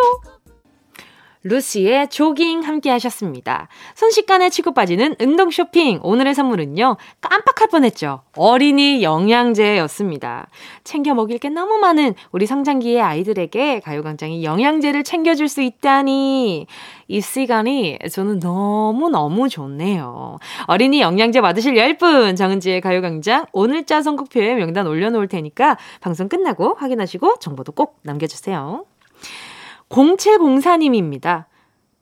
[1.43, 3.69] 루시의 조깅 함께 하셨습니다.
[3.95, 5.99] 순식간에 치고 빠지는 운동 쇼핑.
[6.04, 6.97] 오늘의 선물은요.
[7.21, 8.21] 깜빡할 뻔했죠.
[8.36, 10.47] 어린이 영양제였습니다.
[10.84, 16.67] 챙겨 먹일 게 너무 많은 우리 성장기의 아이들에게 가요광장이 영양제를 챙겨줄 수 있다니.
[17.08, 20.39] 이 시간이 저는 너무너무 좋네요.
[20.67, 27.71] 어린이 영양제 받으실 10분 정은지의 가요광장 오늘자 선곡표에 명단 올려놓을 테니까 방송 끝나고 확인하시고 정보도
[27.71, 28.84] 꼭 남겨주세요.
[29.89, 31.45] 0704님입니다.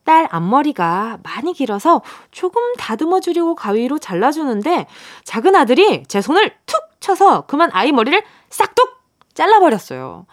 [0.04, 4.88] 딸 앞머리가 많이 길어서 조금 다듬어 주려고 가위로 잘라주는데
[5.26, 9.02] 작은 아들이 제 손을 툭 쳐서 그만 아이 머리를 싹둑
[9.34, 10.26] 잘라버렸어요.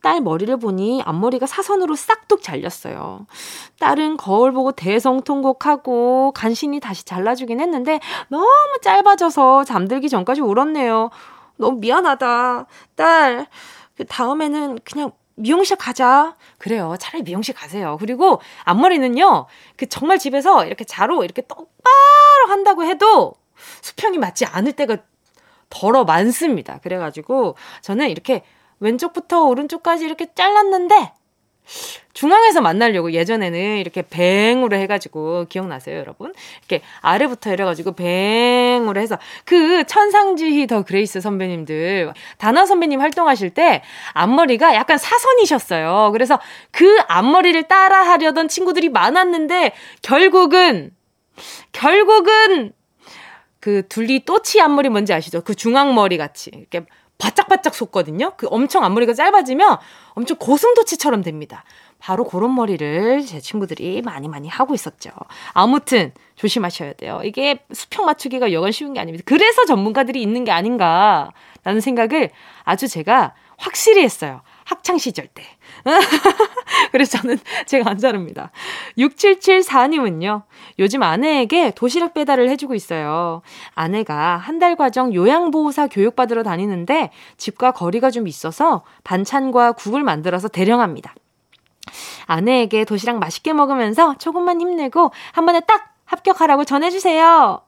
[0.00, 3.26] 딸 머리를 보니 앞머리가 사선으로 싹둑 잘렸어요.
[3.80, 8.46] 딸은 거울 보고 대성통곡하고 간신히 다시 잘라주긴 했는데 너무
[8.80, 11.10] 짧아져서 잠들기 전까지 울었네요.
[11.56, 12.66] 너무 미안하다.
[12.94, 13.46] 딸,
[13.96, 16.36] 그 다음에는 그냥 미용실 가자.
[16.58, 16.96] 그래요.
[16.98, 17.96] 차라리 미용실 가세요.
[18.00, 19.46] 그리고 앞머리는요,
[19.76, 23.34] 그 정말 집에서 이렇게 자로 이렇게 똑바로 한다고 해도
[23.82, 24.98] 수평이 맞지 않을 때가
[25.70, 26.78] 더러 많습니다.
[26.82, 28.42] 그래가지고 저는 이렇게
[28.80, 31.12] 왼쪽부터 오른쪽까지 이렇게 잘랐는데
[32.12, 36.32] 중앙에서 만나려고 예전에는 이렇게 뱅으로 해가지고 기억나세요, 여러분?
[36.58, 43.82] 이렇게 아래부터 이래가지고 뱅으로 해서 그 천상지희 더 그레이스 선배님들 다나 선배님 활동하실 때
[44.14, 46.10] 앞머리가 약간 사선이셨어요.
[46.12, 50.90] 그래서 그 앞머리를 따라 하려던 친구들이 많았는데 결국은
[51.72, 52.72] 결국은
[53.60, 55.42] 그 둘리 또치 앞머리 뭔지 아시죠?
[55.42, 56.86] 그 중앙머리 같이 이렇게
[57.18, 58.32] 바짝바짝 솟거든요.
[58.36, 59.78] 그 엄청 앞머리가 짧아지면
[60.14, 61.64] 엄청 고슴도치처럼 됩니다.
[61.98, 65.10] 바로 그런 머리를 제 친구들이 많이 많이 하고 있었죠.
[65.52, 67.20] 아무튼 조심하셔야 돼요.
[67.24, 69.24] 이게 수평 맞추기가 여간 쉬운 게 아닙니다.
[69.26, 72.30] 그래서 전문가들이 있는 게 아닌가라는 생각을
[72.62, 74.42] 아주 제가 확실히 했어요.
[74.68, 75.42] 학창 시절 때.
[76.92, 78.50] 그래서 저는 제가 안 자릅니다.
[78.98, 80.42] 6774님은요.
[80.78, 83.40] 요즘 아내에게 도시락 배달을 해주고 있어요.
[83.74, 91.14] 아내가 한 달 과정 요양보호사 교육받으러 다니는데 집과 거리가 좀 있어서 반찬과 국을 만들어서 대령합니다.
[92.26, 97.67] 아내에게 도시락 맛있게 먹으면서 조금만 힘내고 한 번에 딱 합격하라고 전해주세요.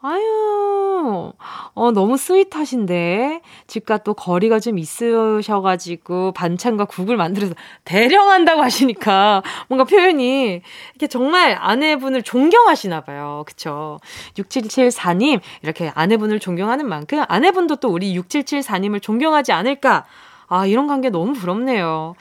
[0.00, 1.32] 아유,
[1.74, 3.40] 어, 너무 스윗하신데.
[3.66, 10.62] 집과 또 거리가 좀 있으셔가지고 반찬과 국을 만들어서 대령한다고 하시니까 뭔가 표현이
[10.94, 13.42] 이렇게 정말 아내분을 존경하시나 봐요.
[13.46, 13.98] 그쵸?
[14.36, 20.04] 6774님, 이렇게 아내분을 존경하는 만큼 아내분도 또 우리 6774님을 존경하지 않을까?
[20.46, 22.14] 아, 이런 관계 너무 부럽네요.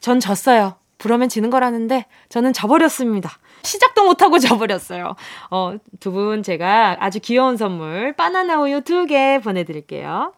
[0.00, 0.74] 전 졌어요.
[0.98, 3.38] 부러면 지는 거라는데 저는 져버렸습니다.
[3.64, 5.14] 시작도 못하고 져버렸어요.
[5.50, 10.32] 어, 두 분 제가 아주 귀여운 선물 바나나 우유 두 개 보내드릴게요.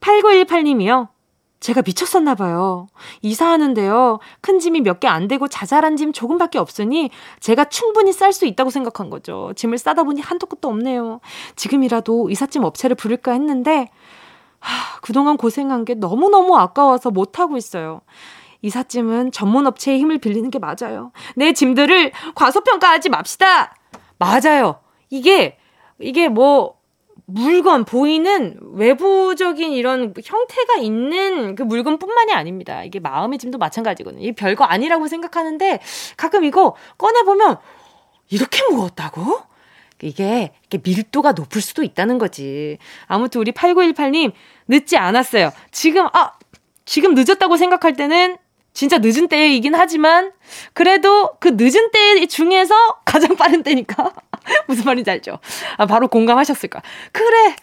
[0.00, 1.08] 8918님이요.
[1.60, 2.86] 제가 미쳤었나 봐요.
[3.22, 4.20] 이사하는데요.
[4.40, 8.70] 큰 짐이 몇 개 안 되고 자잘한 짐 조금밖에 없으니 제가 충분히 쌀 수 있다고
[8.70, 9.52] 생각한 거죠.
[9.56, 11.20] 짐을 싸다 보니 한도 끝도 없네요.
[11.56, 13.88] 지금이라도 이삿짐 업체를 부를까 했는데
[14.60, 18.02] 하, 그동안 고생한 게 너무너무 아까워서 못하고 있어요.
[18.62, 21.12] 이삿짐은 전문 업체의 힘을 빌리는 게 맞아요.
[21.36, 23.74] 내 짐들을 과소평가하지 맙시다.
[24.18, 24.80] 맞아요.
[25.10, 25.58] 이게
[26.00, 26.78] 이게 뭐
[27.30, 32.82] 물건 보이는 외부적인 이런 형태가 있는 그 물건뿐만이 아닙니다.
[32.84, 34.24] 이게 마음의 짐도 마찬가지거든요.
[34.24, 35.80] 이 별거 아니라고 생각하는데
[36.16, 37.58] 가끔 이거 꺼내 보면
[38.30, 39.40] 이렇게 무거웠다고?
[40.02, 42.78] 이게 이게 밀도가 높을 수도 있다는 거지.
[43.06, 44.32] 아무튼 우리 8918님
[44.68, 45.50] 늦지 않았어요.
[45.70, 46.32] 지금 아
[46.84, 48.38] 지금 늦었다고 생각할 때는
[48.78, 50.30] 진짜 늦은 때이긴 하지만
[50.72, 54.12] 그래도 그 늦은 때 중에서 가장 빠른 때니까
[54.68, 55.40] 무슨 말인지 알죠?
[55.78, 56.80] 아, 바로 공감하셨을까?
[57.10, 57.56] 그래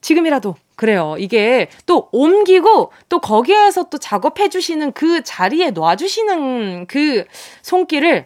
[0.00, 1.16] 지금이라도 그래요.
[1.18, 7.26] 이게 또 옮기고 또 거기에서 또 작업해 주시는 그 자리에 놔 주시는 그
[7.60, 8.24] 손길을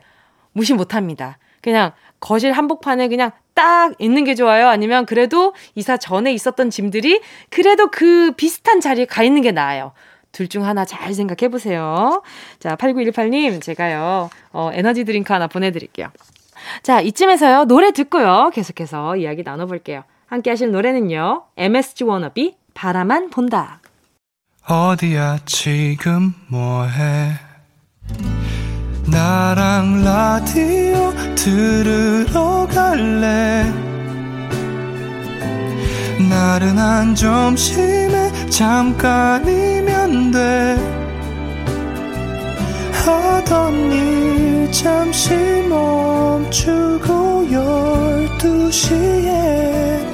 [0.52, 1.38] 무시 못 합니다.
[1.60, 4.68] 그냥 거실 한복판에 그냥 딱 있는 게 좋아요?
[4.68, 9.92] 아니면 그래도 이사 전에 있었던 짐들이 그래도 그 비슷한 자리에 가 있는 게 나아요.
[10.32, 12.22] 둘 중 하나 잘 생각해 보세요.
[12.58, 16.08] 자, 8918님, 제가요, 어, 에너지 드링크 하나 보내드릴게요.
[16.82, 20.04] 자, 이쯤에서요, 노래 듣고요, 계속해서 이야기 나눠볼게요.
[20.26, 23.80] 함께 하실 노래는요, MSG 워너비, 바라만 본다.
[24.66, 27.32] 어디야, 지금 뭐해?
[29.10, 33.91] 나랑 라디오 들으러 갈래?
[36.42, 40.76] 나른한 점심에 잠깐이면 돼
[43.06, 45.36] 하던 일 잠시
[45.68, 50.04] 멈추고 열두 시에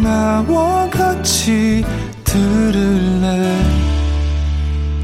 [0.00, 1.84] 나와 같이
[2.22, 3.58] 들을래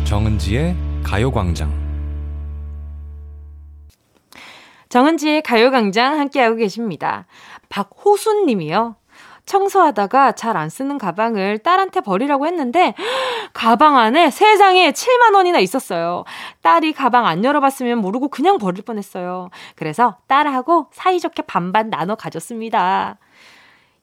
[0.05, 1.68] 정은지의 가요광장
[4.88, 7.26] 정은지의 가요광장 함께하고 계십니다.
[7.68, 8.99] 박호순 님이요.
[9.50, 12.94] 청소하다가 잘 안 쓰는 가방을 딸한테 버리라고 했는데
[13.52, 16.24] 가방 안에 세상에 7만 원이나 있었어요.
[16.62, 19.48] 딸이 가방 안 열어봤으면 모르고 그냥 버릴 뻔했어요.
[19.76, 23.16] 그래서 딸하고 사이좋게 반반 나눠 가졌습니다.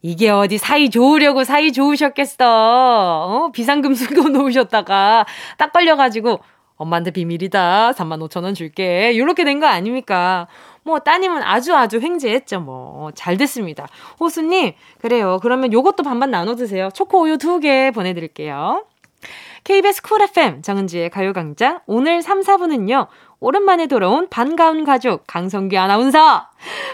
[0.01, 2.45] 이게 어디 사이 좋으려고 사이 좋으셨겠어.
[2.45, 3.51] 어?
[3.51, 5.25] 비상금 숨겨 놓으셨다가
[5.57, 6.39] 딱 걸려가지고
[6.75, 7.91] 엄마한테 비밀이다.
[7.93, 9.11] 3만 5천 원 줄게.
[9.13, 10.47] 이렇게 된 거 아닙니까?
[10.87, 12.61] 뭐 따님은 아주 아주 횡재했죠.
[12.61, 13.87] 뭐 잘 됐습니다.
[14.19, 15.39] 호수님 그래요.
[15.41, 16.89] 그러면 요것도 반반 나눠 드세요.
[16.93, 18.85] 초코 우유 두 개 보내드릴게요.
[19.63, 23.07] KBS 쿨 FM 정은지의 가요광장 오늘 3, 4분은요.
[23.39, 26.47] 오랜만에 돌아온 반가운 가족 강성규 아나운서,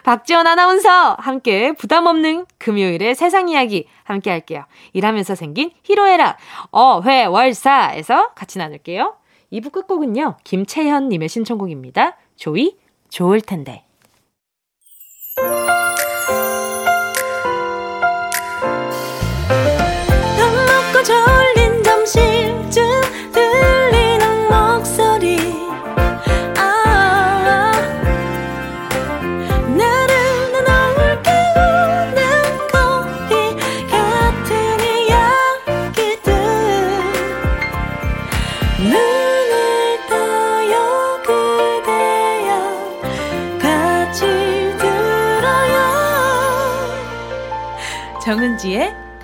[0.03, 4.65] 박지원 아나운서 함께 부담 없는 금요일의 세상 이야기 함께 할게요.
[4.93, 6.38] 일하면서 생긴 희로애락
[6.71, 9.15] 어회월사에서 같이 나눌게요.
[9.51, 10.38] 2부 끝곡은요.
[10.43, 12.17] 김채현 님의 신청곡입니다.
[12.36, 12.75] 조이
[13.13, 13.86] 좋을 텐데.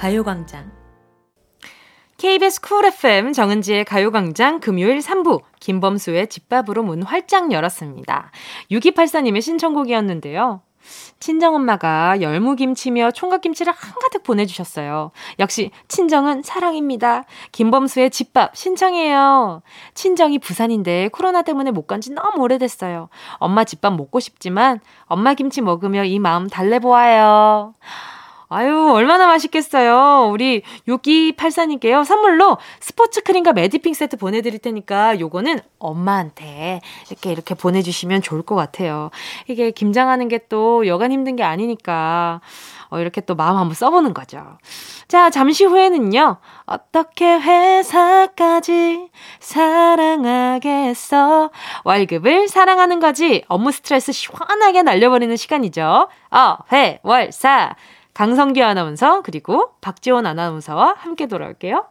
[0.10, 0.72] 가요광장
[2.17, 8.32] KBS 쿨 FM 정은지의 가요광장 금요일 3부 김범수의 집밥으로 문 활짝 열었습니다.
[8.72, 10.62] 6284님의 신청곡이었는데요.
[11.19, 15.12] 친정엄마가 열무김치며 총각김치를 한가득 보내주셨어요.
[15.38, 17.26] 역시 친정은 사랑입니다.
[17.52, 19.62] 김범수의 집밥 신청해요.
[19.93, 23.10] 친정이 부산인데 코로나 때문에 못 간 지 너무 오래됐어요.
[23.34, 27.76] 엄마 집밥 먹고 싶지만 엄마 김치 먹으며 이 마음 달래보아요.
[28.51, 30.29] 아유, 얼마나 맛있겠어요.
[30.31, 32.03] 우리 6284님께요.
[32.03, 39.12] 선물로 스포츠 크림과 매디핑 세트 보내드릴 테니까 요거는 엄마한테 이렇게 이렇게 보내주시면 좋을 것 같아요.
[39.47, 42.41] 이게 김장하는 게 또 여간 힘든 게 아니니까
[42.89, 44.57] 어, 이렇게 또 마음 한번 써보는 거죠.
[45.07, 46.38] 자, 잠시 후에는요.
[46.65, 49.09] 어떻게 회사까지
[49.39, 51.51] 사랑하겠어?
[51.83, 53.43] 월급을 사랑하는 거지.
[53.47, 56.09] 업무 스트레스 시원하게 날려버리는 시간이죠.
[56.31, 57.75] 어, 회, 월, 사.
[58.19, 61.86] 강성기 아나운서 그리고 박지원 아나운서와 함께 돌아올게요.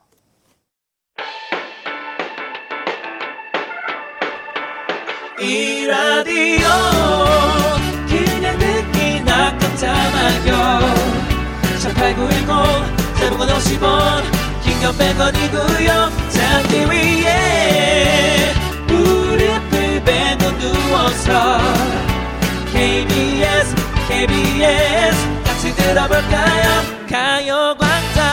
[5.41, 6.69] 이 라디오
[8.07, 10.81] 그냥 듣기나 깜짝마요
[11.81, 14.23] 18910 대목원 50원
[14.65, 15.89] 긴건 100원이고요
[16.29, 18.53] 잠기 위에
[18.87, 21.59] 무릎을 베고 누워서
[22.71, 23.75] KBS
[24.09, 25.38] KBS
[25.89, 26.67] 들어볼까요
[27.09, 28.29] 가요광장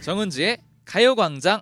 [0.00, 1.60] 정은지의 가요광장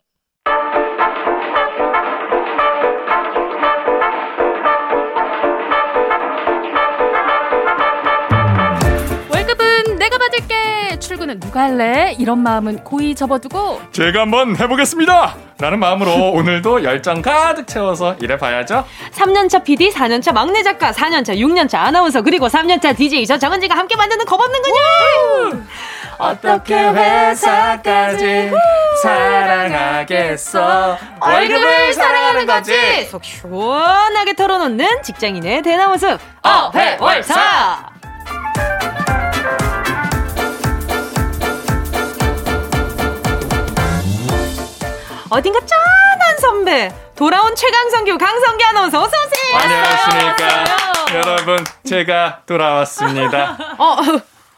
[9.32, 10.98] 월급은 내가 받을게.
[10.98, 12.14] 출근은 누가 할래?
[12.18, 15.49] 이런 마음은 고이 접어두고 제가 한번 해보겠습니다.
[15.60, 18.84] 라는 마음으로 오늘도 열정 가득 채워서 일해봐야죠.
[19.12, 24.24] 3년차 PD, 4년차 막내 작가, 4년차, 6년차 아나운서, 그리고 3년차 DJ 저 정은지가 함께 만드는
[24.24, 25.60] 겁없는 그녀!
[26.18, 28.50] 어떻게 회사까지
[29.02, 30.98] 사랑하겠어?
[31.20, 33.04] 월급을 사랑하는 거지!
[33.10, 37.89] 속 시원하게 털어놓는 직장인의 대나무숲, 어회월사!
[45.30, 49.58] 어딘가 짠한 선배, 돌아온 최강성규, 강성기 아나운서 어서 오세요!
[49.62, 50.64] 안녕하십니까.
[51.14, 53.56] 여러분, 제가 돌아왔습니다.
[53.78, 53.96] 어,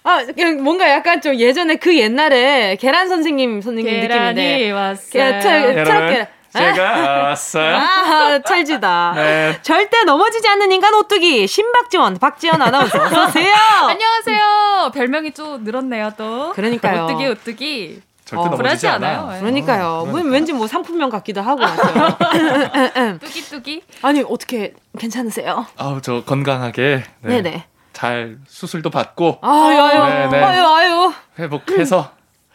[0.04, 4.70] 아, 그냥 뭔가 약간 좀 예전에 그 옛날에 계란 선생님 선생님 느낌인데.
[4.70, 5.40] 왔어요.
[5.40, 7.76] 트럭, 여러분, 트럭 제가 왔어요.
[7.76, 9.12] 아, 찰지다.
[9.16, 9.58] 네.
[9.62, 13.54] 절대 넘어지지 않는 인간 오뚜기 신박지원 박지원 아나운서 어서 오세요.
[13.88, 14.90] 안녕하세요.
[14.94, 16.52] 별명이 좀 늘었네요 또.
[16.54, 17.04] 그러니까요.
[17.04, 18.02] 오뚜기 오뚜기.
[18.36, 19.20] 절대 어, 넘어지지 않아요.
[19.20, 19.40] 않아요.
[19.40, 20.06] 그러니까요.
[20.10, 23.18] 뭐 왠지 뭐 상품명 같기도 하고 맞아요.
[23.20, 23.82] 뚜기 뚜기.
[24.02, 25.66] 아니 어떻게 괜찮으세요?
[25.76, 27.04] 아우, 저 건강하게.
[27.20, 27.42] 네.
[27.42, 27.66] 네.
[27.92, 30.42] 네잘 수술도 받고 아유 아유 네, 네.
[30.42, 31.12] 아유 아유.
[31.38, 32.10] 회복해서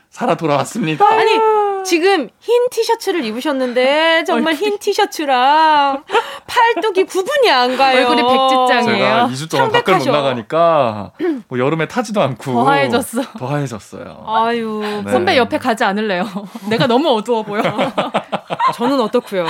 [0.10, 1.06] 살아 돌아왔습니다.
[1.08, 1.38] 아니
[1.86, 6.04] 지금 흰 티셔츠를 입으셨는데 정말 흰 티셔츠랑
[6.48, 8.08] 팔뚝이 구분이 안 가요.
[8.08, 8.98] 얼굴이 백지장이에요.
[9.06, 10.12] 제가 2주 동안 밖을 못 창백하셔.
[10.12, 11.12] 나가니까
[11.48, 13.22] 뭐 여름에 타지도 않고 더 하얘졌어.
[13.38, 14.24] 더 하얘졌어요.
[14.28, 15.12] 아유 네.
[15.12, 16.26] 선배 옆에 가지 않을래요.
[16.70, 17.62] 내가 너무 어두워 보여.
[18.76, 19.46] 저는 어떻고요?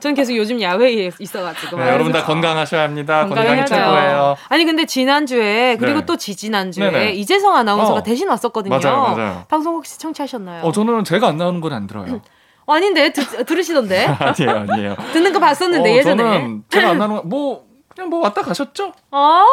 [0.00, 1.76] 저는 계속 요즘 야외에 있어가지고.
[1.78, 3.26] 네, 여러분 다 건강하셔야 합니다.
[3.26, 3.64] 건강이.
[3.66, 4.36] 최고예요.
[4.48, 6.06] 아니 근데 지난 주에 그리고 네.
[6.06, 7.12] 또 지지난 주에 네네.
[7.12, 8.02] 이재성 아나운서가 어.
[8.02, 8.78] 대신 왔었거든요.
[8.78, 9.44] 맞아요, 맞아요.
[9.48, 10.62] 방송 혹시 청취하셨나요?
[10.64, 12.20] 어, 저는 제가 안 나오는 건 안 들어요.
[12.66, 14.96] 어, 아닌데 드, 들으시던데 아니에요, 아니에요.
[15.12, 16.22] 듣는 거 봤었는데 어, 예전에.
[16.22, 18.92] 저는 제가 안 나오는 건뭐 그냥 뭐 왔다 가셨죠?
[19.10, 19.44] 아,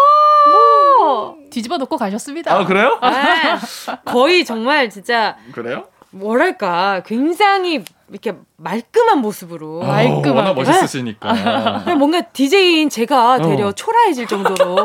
[1.49, 2.53] 뒤집어 놓고 가셨습니다.
[2.53, 2.99] 아 그래요?
[3.01, 3.99] 네.
[4.05, 5.85] 거의 정말 진짜 그래요?
[6.11, 10.29] 뭐랄까 굉장히 이렇게 말끔한 모습으로 아, 말끔하게.
[10.29, 11.83] 워낙 멋있으시니까.
[11.97, 13.71] 뭔가 DJ인 제가 되려 어.
[13.71, 14.83] 초라해질 정도로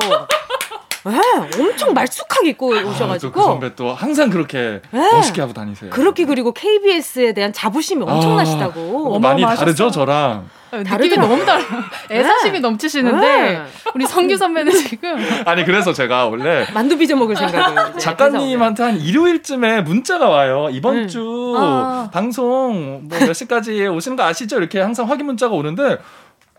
[1.10, 5.12] 네, 엄청 말쑥하게 입고 아, 오셔가지고 또그 선배 또 항상 그렇게 네.
[5.12, 5.90] 멋있게 하고 다니세요.
[5.90, 9.14] 그렇게 그리고 KBS에 대한 자부심이 엄청나시다고.
[9.14, 9.42] 어, 많이.
[9.42, 10.48] 다르죠, 저랑.
[10.70, 11.28] 느낌이 다르더라고요.
[11.36, 11.64] 너무 달라.
[12.10, 13.62] 애사심이 넘치시는데 네.
[13.94, 15.16] 우리 성규 선배는 지금
[15.46, 20.68] 아니 그래서 제가 원래 만두 빚어 먹을 생각을 작가님한테 한 일요일쯤에 문자가 와요.
[20.70, 21.08] 이번 음.
[21.08, 22.10] 주 아.
[22.12, 24.58] 방송 뭐 몇 시까지 오시는 거 아시죠?
[24.58, 25.98] 이렇게 항상 확인 문자가 오는데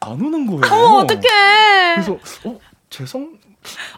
[0.02, 0.62] 안 오는 거예요.
[0.74, 1.22] 어, 어떡해.
[1.96, 2.60] 그래서 어
[2.90, 3.34] 죄송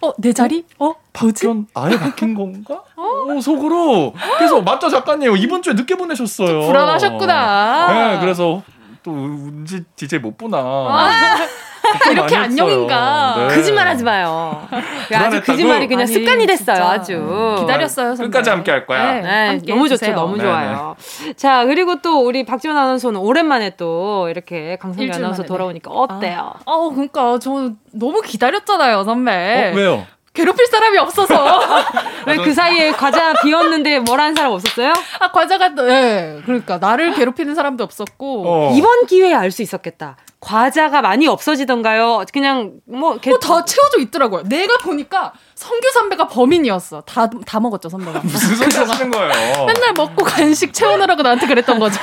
[0.01, 0.65] 어 내 자리?
[0.79, 1.45] 어 뭐지?
[1.45, 2.81] 바뀐 아예 바뀐 건가?
[2.97, 6.61] 어, 속으로 그래서 맞죠 작가님 이번 주에 늦게 보내셨어요.
[6.67, 7.93] 불안하셨구나.
[8.13, 8.61] 네, 그래서
[9.03, 10.57] 또 은지 DJ 못 보나.
[10.59, 11.37] 아,
[12.11, 12.65] 이렇게 많이 했어요.
[12.65, 13.35] 안녕인가.
[13.37, 13.55] 네.
[13.55, 14.67] 거짓말 하지 마요.
[15.13, 15.41] 아주?
[15.43, 16.89] 거짓말이 그냥 아니, 습관이 됐어요, 진짜.
[16.91, 17.55] 아주.
[17.59, 18.15] 기다렸어요.
[18.15, 18.29] 선배.
[18.31, 19.13] 끝까지 함께 할 거야.
[19.13, 19.93] 네, 네, 함께 너무 좋죠.
[20.05, 20.15] 해주세요.
[20.15, 20.95] 너무 네, 좋아요.
[21.35, 25.47] 자, 그리고 또 우리 박지원 아나운서는 오랜만에 또 이렇게 강성기 아나운서 네.
[25.47, 26.53] 돌아오니까 어때요?
[26.65, 29.71] 어, 그러니까 저 너무 기다렸잖아요, 선배.
[29.71, 30.05] 어, 왜요?
[30.33, 31.59] 괴롭힐 사람이 없어서.
[32.27, 34.93] 왜 그 사이에 과자 비웠는데 뭐라는 사람 없었어요?
[35.19, 36.41] 아, 과자가, 예.
[36.45, 38.43] 그러니까, 나를 괴롭히는 사람도 없었고.
[38.47, 38.73] 어.
[38.75, 40.15] 이번 기회에 알 수 있었겠다.
[40.39, 42.23] 과자가 많이 없어지던가요?
[42.33, 44.43] 그냥 뭐 어, 다 채워져 있더라고요.
[44.45, 47.01] 내가 보니까 성규 선배가 범인이었어.
[47.01, 48.21] 다, 다 먹었죠, 선배가.
[48.25, 49.65] 무슨 소리 하시는 거예요?
[49.65, 51.99] 맨날 먹고 간식 채우느라고 나한테 그랬던 거죠.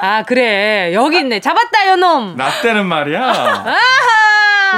[0.00, 3.20] 아 그래 여기 있네 잡았다 요놈 나 때는 말이야.
[3.20, 3.76] 아하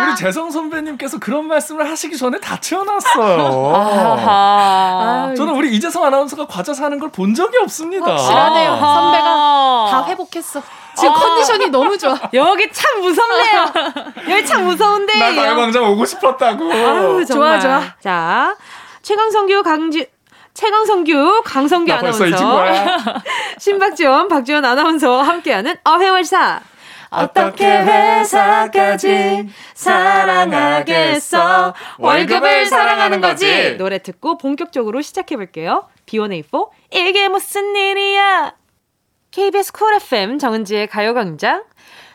[0.07, 3.75] 우리 재성 선배님께서 그런 말씀을 하시기 전에 다 채워놨어요.
[3.75, 8.09] 아하 저는 우리 이재성 아나운서가 과자 사는 걸 본 적이 없습니다.
[8.11, 8.71] 확실하네요.
[8.73, 8.95] 아하.
[8.95, 10.63] 선배가 다 회복했어.
[10.97, 11.15] 지금 아.
[11.19, 12.17] 컨디션이 너무 좋아.
[12.33, 13.65] 여기 참 무섭네요
[14.31, 16.73] 여기 참 무서운데 나 가요광장 오고 싶었다고.
[16.73, 17.59] 아유, 좋아.
[17.59, 17.83] 좋아.
[18.01, 18.55] 자
[19.03, 20.07] 최강성규 강지
[20.55, 22.97] 최강성규 강성규 나 벌써 잊은 아나운서 거야.
[23.59, 26.61] 신박지원 박지원 아나운서와 함께하는 어회월사
[27.11, 35.89] 어떻게 회사까지 사랑하겠어 월급을 사랑하는 거지 노래 듣고 본격적으로 시작해 볼게요.
[36.07, 38.55] B1A4 이게 무슨 일이야?
[39.33, 41.65] KBS 쿨 FM 정은지의 가요광장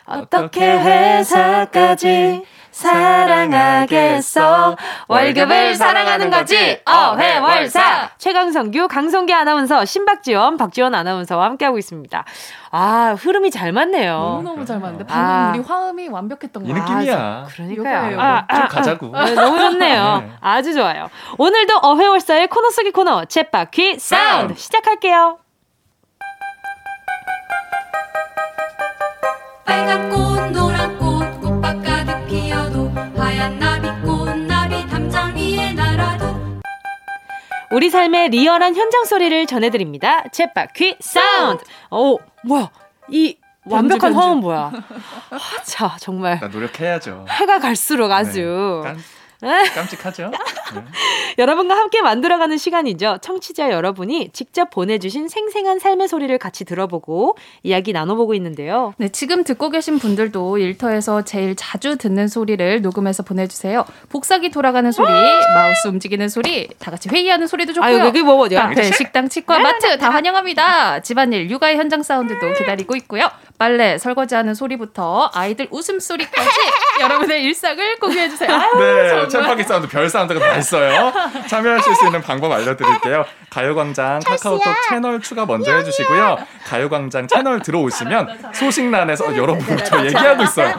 [0.06, 4.76] 어떻게 회사까지 사랑하겠어
[5.08, 12.24] 월급을 사랑하는 거지 어회월사 최강성규 강성기 아나운서 신박지원 박지원 아나운서와 함께하고 있습니다.
[12.70, 14.12] 아 흐름이 잘 맞네요.
[14.18, 15.06] 너무 너무 잘 맞는데.
[15.06, 15.50] 방금 아.
[15.54, 16.82] 우리 화음이 완벽했던 이 거야.
[16.84, 17.46] 느낌이야.
[17.50, 18.04] 그러니까요.
[18.04, 19.16] 요거예요, 아, 좀 아, 가자고.
[19.16, 20.18] 아, 네, 너무 좋네요.
[20.26, 20.32] 네.
[20.42, 21.08] 아주 좋아요.
[21.38, 25.38] 오늘도 어회월사의 코너 속의 코너 챗바퀴 사운드 시작할게요.
[29.86, 36.26] 빨간 꽃 노란 꽃 꽃밭 가득 피어도 하얀 나비꽃 나비 담장 위에 날아도
[37.70, 40.24] 우리 삶의 리얼한 현장 소리를 전해드립니다.
[40.24, 41.62] 챗바퀴 사운드.
[41.92, 42.70] 오 뭐야
[43.10, 44.12] 이 완벽한.
[44.12, 44.72] 화음 뭐야?
[45.30, 47.26] 아, 자 정말 나 노력해야죠.
[47.28, 48.96] 해가 갈수록 아주 네.
[49.40, 49.64] 깜, 에?
[49.74, 50.30] 깜찍하죠?
[50.30, 50.82] 네.
[51.38, 53.18] 여러분과 함께 만들어가는 시간이죠.
[53.22, 58.94] 청취자 여러분이 직접 보내주신 생생한 삶의 소리를 같이 들어보고 이야기 나눠보고 있는데요.
[58.96, 63.84] 네, 지금 듣고 계신 분들도 일터에서 제일 자주 듣는 소리를 녹음해서 보내주세요.
[64.08, 67.88] 복사기 돌아가는 소리, 마우스 움직이는 소리, 다 같이 회의하는 소리도 좋고요.
[67.88, 68.68] 아유 그게 뭐 어디야?
[68.68, 71.00] 카페, 식당, 치과, 마트 다 환영합니다.
[71.00, 73.30] 집안일, 육아의 현장 사운드도 기다리고 있고요.
[73.58, 76.48] 빨래, 설거지하는 소리부터 아이들 웃음소리까지
[77.00, 78.50] 여러분의 일상을 공유해주세요.
[78.50, 79.26] 아유, 네.
[79.26, 81.12] 챗바퀴 사운드, 별 사운드가 다 있어요.
[81.48, 83.24] 참여하실 수 있는 방법 알려드릴게요.
[83.50, 86.36] 가요광장 카카오톡 채널 추가 먼저 해주시고요.
[86.66, 90.74] 가요광장 채널 들어오시면 소식란에서 어, 여러분 저 얘기하고 있어요.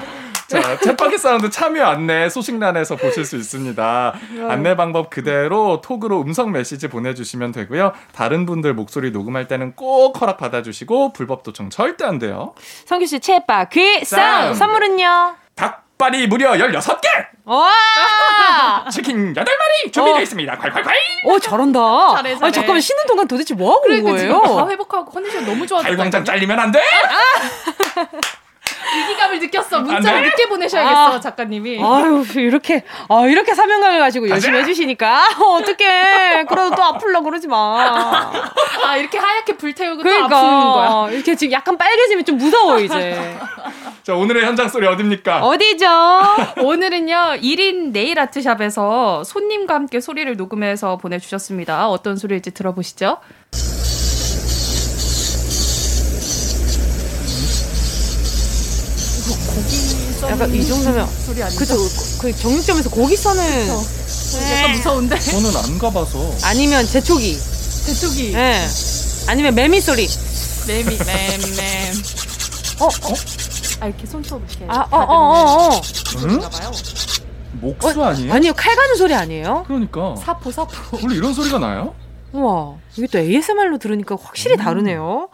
[0.50, 4.14] 자, 챗바퀴 사운드 참여 안내 소식란에서 보실 수 있습니다.
[4.50, 7.92] 안내 방법 그대로 톡으로 음성 메시지 보내주시면 되고요.
[8.14, 12.54] 다른 분들 목소리 녹음할 때는 꼭 허락 받아주시고 불법 도청 절대 안 돼요.
[12.86, 14.58] 성규 씨 챗바퀴 사운드.
[14.58, 15.36] 선물은요?
[15.56, 17.08] 닭발이 무려 16개!
[17.46, 18.86] 와!
[18.92, 20.22] 치킨 8마리 준비되어 어.
[20.22, 20.58] 있습니다.
[20.60, 20.92] 콸콸콸!
[21.26, 21.80] 오 잘한다.
[22.18, 22.40] 잘해, 잘해.
[22.42, 24.42] 아니, 잠깐만 쉬는 동안 도대체 뭐 하고 온 그러니까 거예요?
[24.46, 25.90] 지금 다 회복하고 컨디션 너무 좋아졌다.
[25.90, 26.82] 가요광장 잘리면 안 돼!
[28.96, 29.78] 위기감을 느꼈어.
[29.78, 30.28] 안 문자를 돼?
[30.30, 31.20] 늦게 보내셔야겠어, 아.
[31.20, 31.84] 작가님이.
[31.84, 34.60] 아유 이렇게 아 이렇게 사명감을 가지고 열심히.
[34.60, 38.32] 해주시니까 아, 어떡해 그래도 또 아플라 그러지 마
[38.86, 41.12] 아, 이렇게 하얗게 불태우고 또 그러니까 아프는 거야.
[41.14, 43.18] 이렇게 지금 약간 빨개지면 좀 무서워 이제
[44.04, 45.42] 자, 오늘의 현장 소리 어딥니까?
[45.46, 45.86] 어디죠
[46.62, 51.90] 오늘은요, 1인 네일 아트샵에서 손님과 함께 소리를 녹음해서 보내주셨습니다.
[51.90, 53.18] 어떤 소리일지 들어보시죠.
[60.30, 61.60] 약간 이 정도면 소리 아니죠?
[61.60, 61.76] 그쵸
[62.22, 63.68] 그 정육점에서 고기 써는
[64.52, 65.20] 약간 무서운데?
[65.20, 66.20] 저는 안 가봐서.
[66.44, 67.38] 아니면 제초기
[67.86, 68.34] 대쪽이.
[68.34, 68.66] 예
[69.28, 70.08] 아니면 매미 소리
[70.68, 71.94] 매미, 맴, 맴.
[72.80, 72.86] 어?
[72.86, 73.14] 어?
[73.80, 74.66] 아, 이렇게 손톱 이렇게.
[74.68, 75.82] 아, 어, 어, 어, 어.
[76.24, 76.40] 응?
[76.40, 76.72] 봐요.
[77.62, 78.34] 목수 아니에요?
[78.34, 79.64] 아니요 칼 가는 소리 아니에요?
[79.68, 80.16] 그러니까.
[80.18, 80.98] 사포, 사포.
[81.02, 81.96] 원래 이런 소리가 나요?
[82.34, 85.30] 우와 이게 또 ASMR로 들으니까 확실히 다르네요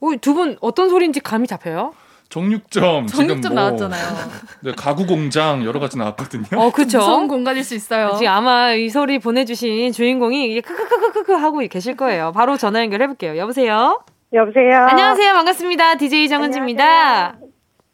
[0.00, 1.94] 어, 두분 어떤 소리인지 감이 잡혀요?
[2.28, 4.02] 정육점, 지금 정육점 뭐 나왔잖아요.
[4.62, 6.60] 네, 가구 공장 여러 가지 나왔거든요.
[6.60, 8.12] 어 그쵸 무서운 공간일 수 있어요.
[8.18, 12.32] 지금 아마 이 소리 보내주신 주인공이 이게 크크크크크 하고 계실 거예요.
[12.34, 13.36] 바로 전화 연결해 볼게요.
[13.36, 14.00] 여보세요.
[14.32, 14.78] 여보세요.
[14.90, 15.32] 안녕하세요.
[15.32, 15.94] 반갑습니다.
[15.96, 17.36] DJ 정은지입니다.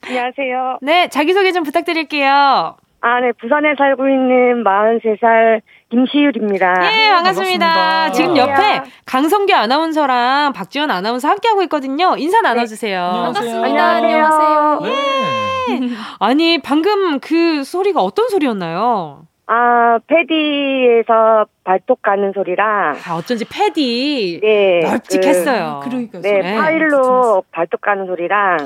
[0.03, 0.79] 안녕하세요.
[0.81, 2.77] 네, 자기 소개 좀 부탁드릴게요.
[3.03, 3.33] 아, 네.
[3.41, 5.61] 부산에 살고 있는 43살
[5.91, 6.75] 김시율입니다.
[6.83, 7.67] 예, 반갑습니다.
[7.67, 8.13] 반갑습니다.
[8.13, 8.83] 지금 옆에 안녕하세요.
[9.07, 12.15] 강성규 아나운서랑 박지원 아나운서 함께하고 있거든요.
[12.17, 13.03] 인사 나눠주세요.
[13.03, 13.63] 안녕하세요.
[13.65, 14.81] 안녕하세요.
[14.85, 15.89] 네.
[16.21, 19.27] 아니, 방금 그 소리가 어떤 소리였나요?
[19.49, 24.81] 아, 패디에서 발톱 가는 소리랑 아, 어쩐지 패디 네.
[24.89, 25.81] 널찍했어요.
[25.83, 26.57] 그 러니까 네, 네.
[26.57, 28.59] 파일로 발톱 가는 소리랑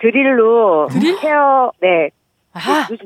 [0.00, 1.16] 드릴로 드릴?
[1.18, 2.10] 헤어 네.
[2.54, 2.96] 아, 그-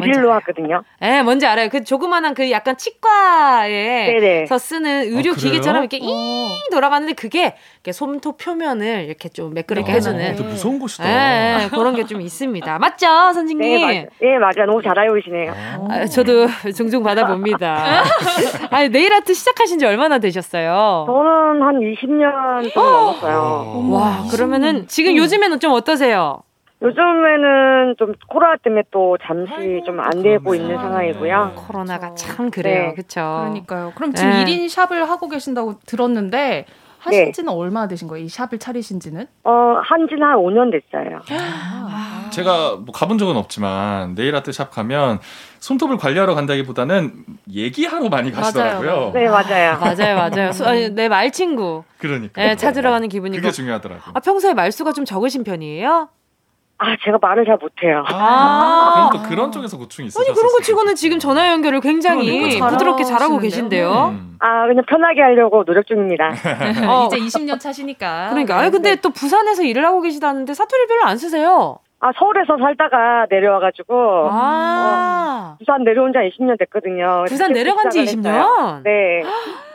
[0.00, 0.82] 드릴로 하거든요.
[1.02, 1.68] 예, 뭔지 알아요.
[1.68, 4.58] 그 조그만한 그 약간 치과에서.
[4.58, 5.34] 쓰는 의료 아?
[5.34, 10.36] 기계처럼 이렇게 잉 돌아가는데 그게 이렇게 솜톱 표면을 이렇게 좀 매끄럽게 해주는.
[10.36, 11.04] 되게 무서운 곳이다.
[11.08, 12.78] 예, 예, 그런 게 좀 있습니다.
[12.78, 13.58] 맞죠, 선생님?
[13.58, 14.06] 네, 맞아요.
[14.22, 14.66] 예, 맞아요.
[14.66, 15.52] 너무 잘 알고 계시네요.
[15.90, 18.04] 아, 저도 종종 받아봅니다.
[18.70, 21.04] 아니, 네일 아트 시작하신 지 얼마나 되셨어요?
[21.08, 23.88] 저는 한 20년 좀 넘었어요.
[23.90, 26.42] 와, 그러면은 지금 요즘에는 좀 어떠세요?
[26.82, 29.52] 요즘에는 좀 코로나 때문에 또 잠시
[29.86, 31.52] 좀 안 되고 있는 상황이고요.
[31.56, 32.88] 코로나가 참 그래요.
[32.88, 32.94] 네.
[32.94, 33.20] 그쵸?
[33.40, 33.92] 그러니까요.
[33.96, 34.44] 그럼 지금 네.
[34.44, 36.66] 1인 샵을 하고 계신다고 들었는데
[36.98, 38.24] 하신 지는 얼마나 되신 거예요?
[38.24, 39.26] 이 샵을 차리신 지는?
[39.44, 39.50] 어,
[39.82, 41.20] 한 지는 한 5년 됐어요.
[42.30, 45.20] 제가 뭐 가본 적은 없지만 네일 아트 샵 가면
[45.60, 47.12] 손톱을 관리하러 간다기보다는
[47.52, 49.12] 얘기하러 많이 가시더라고요.
[49.14, 49.78] 네, 맞아요.
[49.80, 50.52] 맞아요, 맞아요.
[50.52, 51.84] 수- 아니, 내 말친구.
[51.98, 52.42] 그러니까.
[52.42, 53.40] 네, 찾으러 가는 기분이고.
[53.40, 54.02] 그게 중요하더라고.
[54.12, 56.08] 아, 평소에 말수가 좀 적으신 편이에요?
[56.78, 58.04] 아, 제가 말을 잘 못해요.
[58.06, 59.08] 아.
[59.10, 60.24] 그럼 또 그런 쪽에서 고충이 있어요.
[60.26, 63.38] 아니, 그런 거 치고는 지금 전화 연결을 굉장히 그러니까 부드럽게 잘하고?
[63.38, 64.08] 계신데요.
[64.14, 64.36] 음.
[64.40, 66.28] 아, 그냥 편하게 하려고 노력 중입니다.
[66.86, 67.06] 어.
[67.06, 68.28] 이제 20년 차시니까.
[68.30, 68.58] 그러니까.
[68.58, 71.78] 아니, 근데 또 부산에서 일을 하고 계시다는데 사투리 별로 안 쓰세요.
[71.98, 74.28] 아, 서울에서 살다가 내려와가지고.
[74.30, 75.54] 아.
[75.54, 77.24] 어, 부산 내려온 지한 20년 됐거든요.
[77.26, 78.34] 부산 내려간 지 시작을 20년?
[78.34, 78.80] 했어요.
[78.84, 79.22] 네.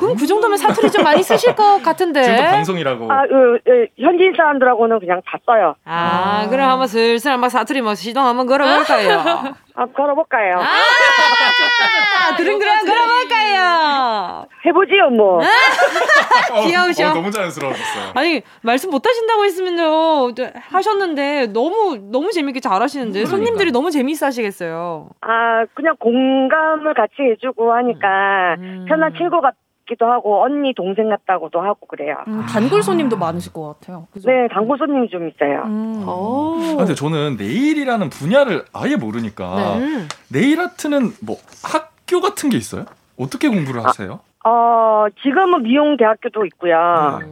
[0.00, 2.22] 그럼 그 정도면 사투리 좀 많이 쓰실 것 같은데.
[2.22, 3.12] 지금 또 방송이라고.
[3.12, 5.74] 아, 그, 그, 현지인 사람들하고는 그냥 다 써요.
[5.84, 9.54] 아, 그럼 한번 슬슬 한번 사투리 뭐 시동 한번 걸어볼까요?
[9.76, 10.56] 아, 걸어볼까요?
[10.58, 14.46] 아, 드릉드릉 걸어볼까요?
[14.66, 15.40] 해보지요, 뭐.
[16.52, 17.10] 어, 귀여우셔.
[17.10, 18.12] 어, 너무 자연스러워졌어요.
[18.14, 24.26] 아니 말씀 못 하신다고 했으면요 저- 하셨는데 너무 너무 재밌게 잘 하시는데 손님들이 너무 재미있어
[24.26, 25.08] 하시겠어요.
[25.20, 28.86] 아, 그냥 공감을 같이 해주고 하니까 음.
[28.88, 29.54] 편한 친구 같
[29.90, 32.16] 기도 하고, 언니, 동생 같다고도 하고 그래요.
[32.28, 34.06] 음, 단골 손님도 많으실 것 같아요.
[34.12, 34.30] 그죠?
[34.30, 35.62] 네, 단골 손님이 좀 있어요.
[35.64, 36.08] 음.
[36.08, 36.54] 오.
[36.74, 40.08] 아, 근데 저는 네일이라는 분야를 아예 모르니까 음.
[40.32, 42.84] 네일 아트는 뭐 학교 같은 게 있어요?
[43.18, 44.20] 어떻게 공부를 하세요?
[44.44, 47.18] 어, 지금은 미용 대학교도 있고요.
[47.20, 47.26] 네.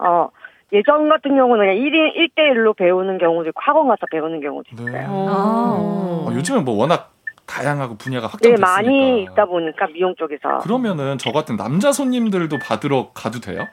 [0.00, 0.28] 어,
[0.72, 4.92] 예전 같은 경우는 그냥 1인, 1대1로 배우는 경우도 있고, 학원 가서 배우는 경우도 있어요.
[4.92, 5.04] 네.
[5.08, 6.26] 어.
[6.26, 7.12] 어, 요즘은 뭐 워낙
[7.46, 8.70] 다양하고 분야가 네, 확장됐으니까.
[8.72, 10.58] 많이 있다 보니까, 미용 쪽에서.
[10.58, 13.66] 그러면은 저 같은 남자 손님들도 받으러 가도 돼요?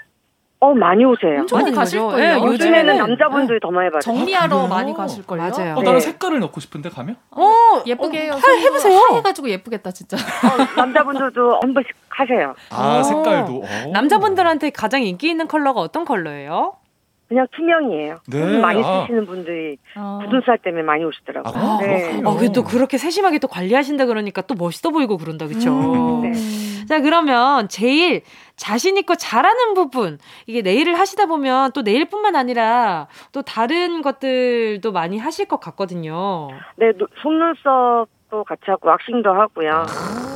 [0.64, 1.44] 어, 많이 오세요.
[1.52, 2.00] 많이 가실.
[2.00, 2.20] 거예요.
[2.20, 4.02] 예, 요즘에는 요즘에는 남자분들이 더 많이 받아요.
[4.02, 4.68] 정리하러 그래요?
[4.68, 5.42] 많이 가실 걸요.
[5.42, 5.74] 맞아요.
[5.74, 5.84] 어, 네.
[5.86, 7.16] 나는 색깔을 넣고 싶은데 가면?
[7.32, 8.34] 어 예쁘게 해요.
[8.34, 9.00] 하- 해보세요.
[9.16, 10.18] 해가지고 예쁘겠다 진짜.
[10.18, 12.54] 어, 남자분들도 한 번씩 하세요.
[12.70, 13.04] 아 어.
[13.04, 13.56] 색깔도.
[13.64, 13.90] 어.
[13.92, 16.74] 남자분들한테 가장 인기 있는 컬러가 어떤 컬러예요?
[17.32, 18.18] 그냥 투명이에요.
[18.28, 19.04] 네, 돈 많이 아.
[19.04, 20.20] 쓰시는 분들이 어.
[20.26, 21.54] 굳은 살 때문에 많이 오시더라고요.
[21.56, 22.22] 아, 네.
[22.26, 25.72] 어, 그 또 그렇게 세심하게 또 관리하신다 그러니까 또 멋있어 보이고 그런다 그쵸?
[25.72, 26.22] 음.
[26.24, 26.34] 네.
[26.88, 28.24] 자 그러면 제일
[28.58, 35.18] 자신 있고 잘하는 부분 이게 네일을 하시다 보면 또 네일뿐만 아니라 또 다른 것들도 많이
[35.18, 36.50] 하실 것 같거든요.
[36.76, 39.70] 네, 노- 속눈썹 도 같이 하고 왁싱도 하고요.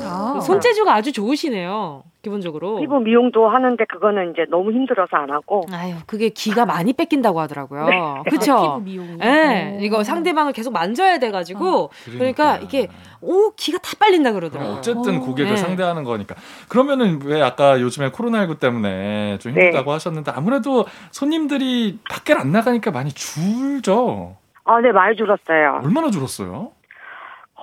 [0.06, 0.40] 아.
[0.42, 2.04] 손재주가 아주 좋으시네요.
[2.22, 2.80] 기본적으로.
[2.80, 5.64] 피부 미용도 하는데 그거는 이제 너무 힘들어서 안 하고.
[5.72, 7.86] 아유 그게 기가 많이 뺏긴다고 하더라고요.
[7.86, 7.98] 네.
[7.98, 8.82] 아, 피부 그렇죠?
[8.84, 9.18] 미용.
[9.24, 9.80] 예, 어.
[9.80, 12.58] 이거 상대방을 계속 만져야 돼 가지고 그러니까 그러니까.
[12.58, 12.88] 이게
[13.22, 14.76] 오 기가 다 빨린다 그러더라고요.
[14.76, 15.20] 어쨌든 어.
[15.22, 15.58] 고객을 네.
[15.58, 16.36] 상대하는 거니까.
[16.68, 19.62] 그러면은 왜 아까 요즘에 코로나19 때문에 좀 네.
[19.62, 24.36] 힘들다고 하셨는데 아무래도 손님들이 밖에 안 나가니까 많이 줄죠.
[24.66, 25.82] 아, 네, 많이 줄었어요.
[25.84, 26.72] 얼마나 줄었어요?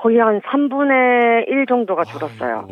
[0.02, 2.66] 거의 한 3분의 1 정도가 줄었어요.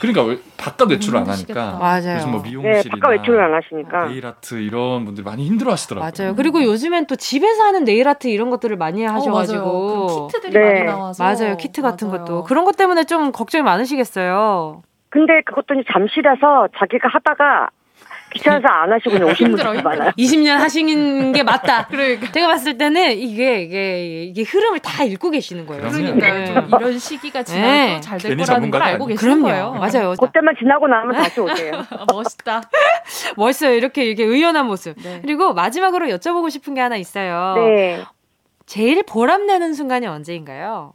[0.00, 1.28] 그러니까 왜 바깥 외출을 안.
[1.28, 2.16] 하니까 맞아요.
[2.16, 4.06] 요즘 뭐 네, 미용실이나 바깥 외출을 안 하시니까.
[4.06, 6.10] 네일 아트 이런 분들 많이 힘들어하시더라고요.
[6.16, 6.34] 맞아요.
[6.34, 9.10] 그리고 요즘엔 또 집에서 하는 네일 아트 이런 것들을 많이 어.
[9.12, 10.60] 하셔가지고 그 키트들이 네.
[10.72, 11.56] 많이 나와서 맞아요.
[11.58, 12.24] 키트 같은 맞아요.
[12.24, 14.82] 것도 그런 것 때문에 좀 걱정이 많으시겠어요.
[15.10, 17.68] 근데 그것도 잠실에서 자기가 하다가
[18.32, 19.72] 귀찮아서 안 하시고 그냥 오신 힘들어.
[19.82, 20.10] 많아요.
[20.18, 21.86] 20년 하신 게 맞다.
[21.92, 22.32] 그러니까.
[22.32, 25.88] 제가 봤을 때는 이게 이게 이게 흐름을 다 읽고 계시는 거예요.
[25.90, 26.44] 그러니까 네.
[26.54, 28.00] 좀 이런 시기가 지나도 네.
[28.00, 29.06] 잘될 괜히 거라는 걸 알고.
[29.06, 29.48] 계시는 그럼요.
[29.48, 29.72] 거예요.
[29.72, 30.14] 맞아요.
[30.20, 31.72] 그때만 지나고 나면 다시 오세요.
[31.90, 32.62] 아, 멋있다.
[33.36, 33.74] 멋있어요.
[33.74, 34.96] 이렇게 이게 의연한 모습.
[35.02, 35.20] 네.
[35.22, 37.54] 그리고 마지막으로 여쭤보고 싶은 게 하나 있어요.
[37.56, 38.02] 네.
[38.66, 40.94] 제일 보람내는 순간이 언제인가요?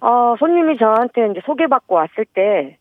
[0.00, 2.77] 어, 손님이 저한테 이제 소개받고 왔을 때,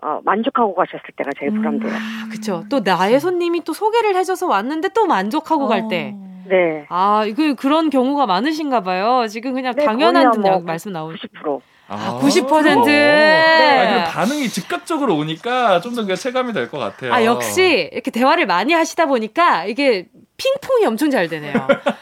[0.00, 1.92] 어, 만족하고 가셨을 때가 제일 보람돼요.
[1.92, 2.64] 아, 그쵸.
[2.68, 6.12] 또 나의 손님이 또 소개를 해줘서 왔는데 또 만족하고 갈 때.
[6.14, 6.28] 어.
[6.48, 6.86] 네.
[6.88, 9.26] 아, 이거 그런 경우가 많으신가 봐요.
[9.28, 11.60] 지금 그냥 네, 당연한 뭐 말씀 나오시 90%.
[11.88, 12.84] 아, 90%.
[12.84, 13.78] 네.
[13.80, 17.12] 아, 그럼 반응이 즉각적으로 오니까 좀 더 체감이 될 것 같아요.
[17.12, 21.52] 아, 역시 이렇게 대화를 많이 하시다 보니까 이게 핑퐁이 엄청 잘 되네요.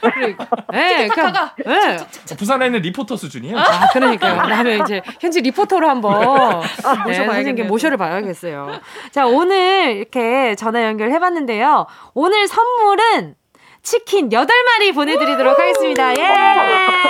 [0.01, 1.09] 그리고, 네.
[1.09, 1.97] 그러니까, 네.
[1.97, 3.57] 어, 부산에는 리포터 수준이에요.
[3.59, 4.37] 아, 그러니까요.
[4.43, 6.27] 다음에 이제 현지 리포터로 한번 네,
[6.67, 7.25] 모셔봐야겠네요.
[7.25, 8.81] 선생님께 모셔를 봐야겠어요.
[9.13, 11.87] 자, 오늘 이렇게 전화 연결해봤는데요.
[12.13, 13.35] 오늘 선물은
[13.87, 16.11] 치킨 8마리 보내드리도록 하겠습니다.
[16.11, 16.27] 예!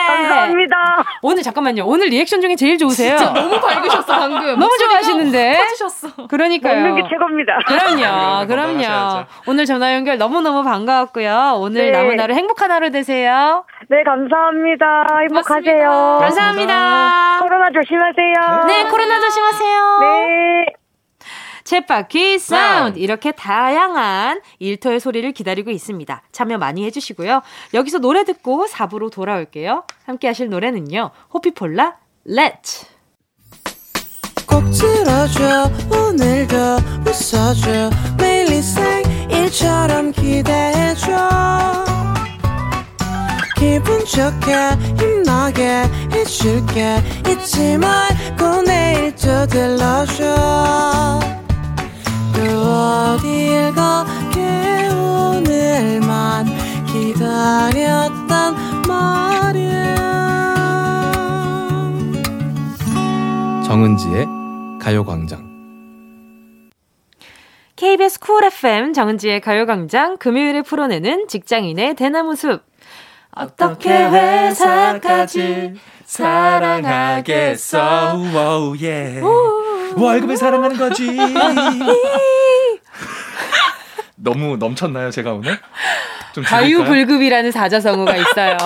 [0.07, 1.05] 감사합니다.
[1.22, 1.87] 오늘 잠깐만요.
[1.87, 3.16] 오늘 리액션 중에 제일 좋으세요.
[3.16, 4.59] 진짜 너무 밝으셨어 방금.
[4.59, 5.57] 너무 좋아하시는데.
[5.57, 6.27] 커지셨어.
[6.29, 6.83] 그러니까요.
[6.83, 7.59] 먹는 게 최고입니다.
[7.66, 8.72] 그럼요, 그럼요.
[8.74, 9.27] 건강하셔야죠.
[9.47, 11.55] 오늘 전화 연결 너무너무 반가웠고요.
[11.57, 11.99] 오늘 네.
[11.99, 13.64] 남은 하루 행복한 하루 되세요.
[13.89, 15.07] 네, 감사합니다.
[15.20, 16.18] 행복하세요.
[16.20, 17.39] 감사합니다.
[17.41, 18.64] 코로나 조심하세요.
[18.66, 19.99] 네, 코로나 조심하세요.
[20.01, 20.66] 네.
[21.66, 26.22] 챗바퀴 사운드 이렇게 다양한 일터의 소리를 기다리고 있습니다.
[26.32, 27.42] 참여 많이 해주시고요.
[27.74, 29.84] 여기서 노래 듣고 4부로 돌아올게요.
[30.04, 31.10] 함께 하실 노래는요.
[31.34, 31.96] 호피폴라
[32.28, 32.86] Let
[34.46, 36.56] 꼭 들어줘 오늘도
[37.06, 41.84] 웃어줘 매일 일상일처럼 기대해줘
[43.56, 44.54] 기분 좋게
[44.98, 51.45] 힘나게 해줄게 잊지 말고 내일 또 들러줘 또
[52.77, 56.45] 어딜 가게 오늘만
[56.87, 58.55] 기다렸단
[58.87, 59.95] 말이야.
[63.66, 64.27] 정은지의
[64.81, 65.47] 가요광장.
[67.77, 72.62] KBS 쿨 FM 정은지의 가요광장 금요일에 풀어내는 직장인의 대나무 숲.
[73.35, 75.74] 어떻게 회사까지
[76.07, 77.79] 사랑하겠어?
[78.16, 79.20] 오우 예
[79.97, 81.07] 월급을 사랑하는 거지
[84.27, 85.57] 너무 넘쳤나요 제가 오늘?
[86.45, 88.57] 자유불급이라는 사자성어가 있어요.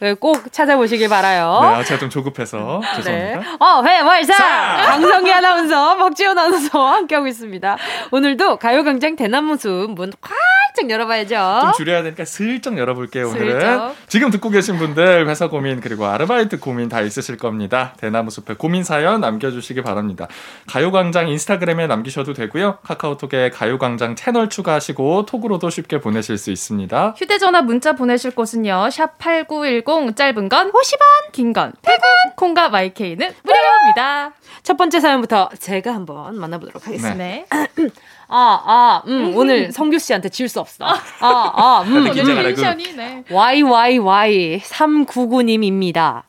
[0.00, 1.58] 네, 꼭 찾아보시길 바라요.
[1.62, 3.40] 네, 아, 제가 좀 조급해서 죄송합니다.
[3.40, 3.56] 네.
[3.58, 4.34] 어, 회월사!
[4.36, 7.76] 강성기 아나운서, 박지원 아나운서 함께하고 있습니다.
[8.10, 11.60] 오늘도 가요광장 대나무숲 문 활짝 열어봐야죠.
[11.62, 13.94] 좀 줄여야 되니까 슬쩍 열어볼게요 오늘은 슬쩍.
[14.08, 19.20] 지금 듣고 계신 분들 회사 고민 그리고 아르바이트 고민 다 있으실 겁니다 대나무숲에 고민 사연
[19.20, 20.26] 남겨주시기 바랍니다
[20.66, 27.92] 가요광장 인스타그램에 남기셔도 되고요 카카오톡에 가요광장 채널 추가하시고 톡으로도 쉽게 보내실 수 있습니다 휴대전화 문자
[27.92, 28.88] 보내실 곳은요.
[28.90, 34.32] 샵 8910 짧은 건 50원, 긴 건 100원, 콩과 마이케이는 무료입니다.
[34.62, 37.14] 첫 번째 사연부터 제가 한번 만나보도록 하겠습니다.
[37.16, 37.44] 네.
[38.28, 40.86] 아, 아, 음, 오늘 성규 씨한테 질수 없어.
[40.86, 41.92] 아, 아, 음.
[42.04, 42.54] 다들 긴장하라고.
[42.56, 43.22] 텐션이 네.
[43.28, 46.22] YYY399님입니다.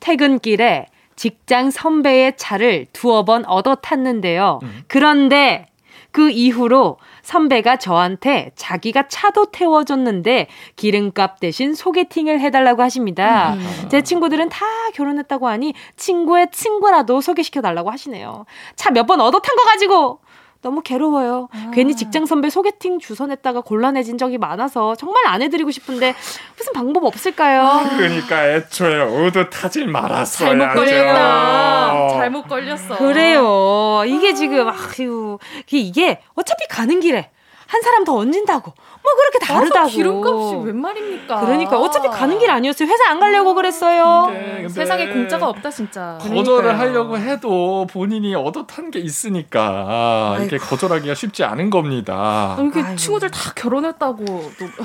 [0.00, 4.58] 퇴근길에 직장 선배의 차를 두어 번 얻어 탔는데요.
[4.88, 5.66] 그런데
[6.10, 10.46] 그 이후로 선배가 저한테 자기가 차도 태워줬는데
[10.76, 13.56] 기름값 대신 소개팅을 해달라고 하십니다.
[13.90, 14.64] 제 친구들은 다
[14.94, 18.46] 결혼했다고 하니 친구의 친구라도 소개시켜달라고 하시네요.
[18.76, 20.20] 차 몇 번 얻어 탄 거 가지고
[20.66, 21.48] 너무 괴로워요.
[21.72, 26.12] 괜히 직장 선배 소개팅 주소 냈다가 곤란해진 적이 많아서 정말 안 해드리고 싶은데
[26.58, 27.88] 무슨 방법 없을까요?
[27.96, 32.08] 그러니까 애초에 얻어 타질 말았어야죠 잘못 걸렸다.
[32.18, 32.96] 잘못 걸렸어.
[32.96, 34.02] 그래요.
[34.08, 35.38] 이게 지금 아유
[35.70, 37.30] 이게 어차피 가는 길에
[37.68, 38.72] 한 사람 더 얹는다고
[39.06, 39.88] 뭐 그렇게 다르다고.
[39.88, 41.40] 기름값이 웬 말입니까?
[41.40, 42.88] 그러니까 어차피 가는 길 아니었어요.
[42.88, 44.26] 회사 안 가려고 그랬어요.
[44.32, 46.18] 근데 세상에 공짜가 없다 진짜.
[46.20, 52.56] 거절을 하려고 해도 본인이 얻어 탄 게 있으니까 이게 거절하기가 쉽지 않은 겁니다.
[52.60, 54.24] 이렇게 친구들 다 결혼했다고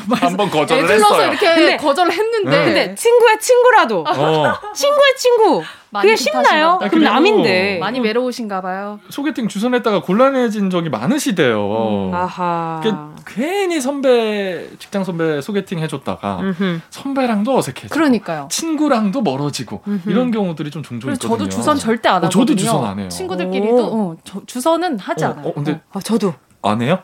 [0.10, 1.28] 또한번 거절을 애들러서 했어요.
[1.30, 2.66] 이렇게 근데- 거절을 했는데 네.
[2.66, 4.54] 근데 친구의 친구라도 어.
[4.74, 5.64] 친구의 친구
[5.94, 6.78] 그게 쉽나요?
[6.80, 7.78] 급하신가 그럼 남인데.
[7.80, 9.00] 많이 외로우신가 봐요.
[9.10, 12.12] 소개팅 주소 냈다가 곤란해진 적이 많으시대요.
[12.14, 12.80] 아하.
[12.82, 12.94] 그
[13.28, 14.11] 괜히 선배
[14.80, 16.80] 직장 선배 소개팅 해줬다가 음흠.
[16.90, 18.48] 선배랑도 어색해지고 그러니까요.
[18.52, 21.38] 친구랑도 멀어지고 이런 경우들이 좀 종종 있거든요.
[21.38, 22.46] 저도 주선 절대 안 어, 하거든요.
[22.46, 23.10] 저도 주선 안 해요.
[23.10, 25.48] 친구들끼리도 어, 저, 주선은 하지 어, 않아요.
[25.48, 27.00] 어, 근데 아, 저도 안 해요?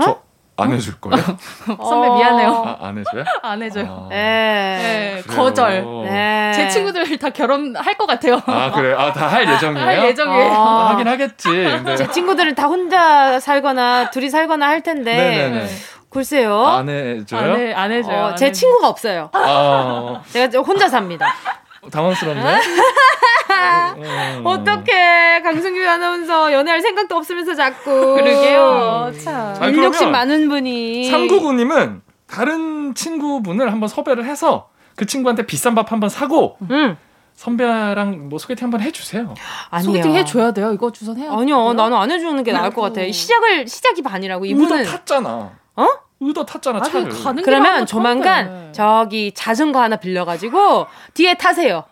[0.00, 0.24] 저
[0.56, 1.20] 안 해줄 거예요?
[1.66, 2.50] 선배 미안해요.
[2.64, 3.24] 아, 안 해줘요?
[3.42, 4.06] 안 해줘요.
[4.08, 4.16] 네.
[5.16, 5.36] 네, 그래요?
[5.42, 5.84] 거절.
[6.04, 6.52] 네.
[6.54, 8.40] 제 친구들 다 결혼할 것 같아요.
[8.46, 8.94] 아 그래?
[8.94, 9.84] 아다 할 예정이에요?
[9.84, 10.52] 할 예정이에요.
[10.52, 11.48] 아, 하긴 하겠지.
[11.48, 15.68] 근데 제 친구들은 다 혼자 살거나 둘이 살거나 할 텐데 네네네.
[16.14, 16.64] 글쎄요.
[16.64, 17.40] 안 해줘요?
[17.52, 18.16] 안, 해, 안 해줘요.
[18.16, 18.52] 어, 안 제 해줘요.
[18.52, 19.30] 친구가 없어요.
[19.32, 21.26] 아 제가 좀 혼자 삽니다.
[21.92, 22.40] 당황스럽네.
[23.96, 24.42] 음.
[24.46, 25.42] 어떡해.
[25.42, 28.14] 강승규 아나운서 연애할 생각도 없으면서 자꾸.
[28.14, 29.12] 그러게요.
[29.22, 29.54] 참.
[29.60, 31.10] 아니, 일 욕심 많은 분이.
[31.12, 36.96] 399님은 다른 친구분을 한번 섭외를 해서 그 친구한테 비싼 밥 한번 사고 응.
[37.34, 39.34] 선배랑 뭐 소개팅 한번 해주세요.
[39.70, 39.84] 아니요.
[39.84, 40.72] 소개팅 해줘야 돼요.
[40.72, 41.56] 이거 주선 해야 아니요.
[41.56, 41.72] 돼요?
[41.74, 43.00] 나는 안 해주는 게 나을 것 같아.
[43.10, 44.44] 시작을, 시작이 반이라고.
[44.46, 44.84] 이분은.
[44.84, 45.50] 탔잖아.
[45.76, 45.86] 어?
[46.20, 47.42] 의도 탔잖아 아니, 차를.
[47.42, 48.72] 그러면 조만간 처음에.
[48.72, 51.84] 저기 자전거 하나 빌려가지고 뒤에 타세요.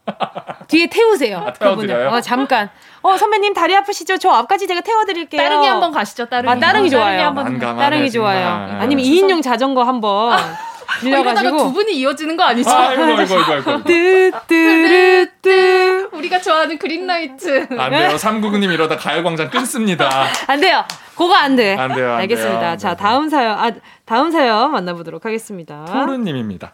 [0.69, 1.39] 뒤에 태우세요.
[1.39, 1.99] 아, 태워드려요?
[1.99, 2.07] 그분을.
[2.19, 2.71] 어, 잠깐.
[3.03, 4.17] 어, 선배님 다리 아프시죠?
[4.19, 5.41] 저 앞까지 제가 태워드릴게요.
[5.43, 6.27] 따릉이 한번 가시죠.
[6.27, 6.51] 따릉이.
[6.51, 7.27] 아, 따릉이 좋아요.
[7.27, 8.41] 한번 난감하네, 따릉이 좋아요.
[8.45, 8.81] 정말.
[8.81, 10.39] 아니면 2인용 자전거 한번
[11.05, 12.71] 이러다가 두 분이 이어지는 거 아니죠?
[12.71, 13.85] 아이고, 아이고, 아이고, 아이고.
[13.85, 17.69] 뚜뚜루뚜 우리가 좋아하는 그린라이트.
[17.79, 18.17] 안 돼요.
[18.19, 20.27] 삼구구님 이러다 가요광장 끊습니다.
[20.47, 20.85] 안 돼요.
[21.17, 21.77] 그거 안 돼.
[21.77, 22.61] 안 돼요, 안 알겠습니다.
[22.61, 22.77] 돼요.
[22.77, 23.71] 자, 다음 사연, 아,
[24.05, 25.85] 다음 사연 만나보도록 하겠습니다.
[25.87, 26.73] 토르님입니다.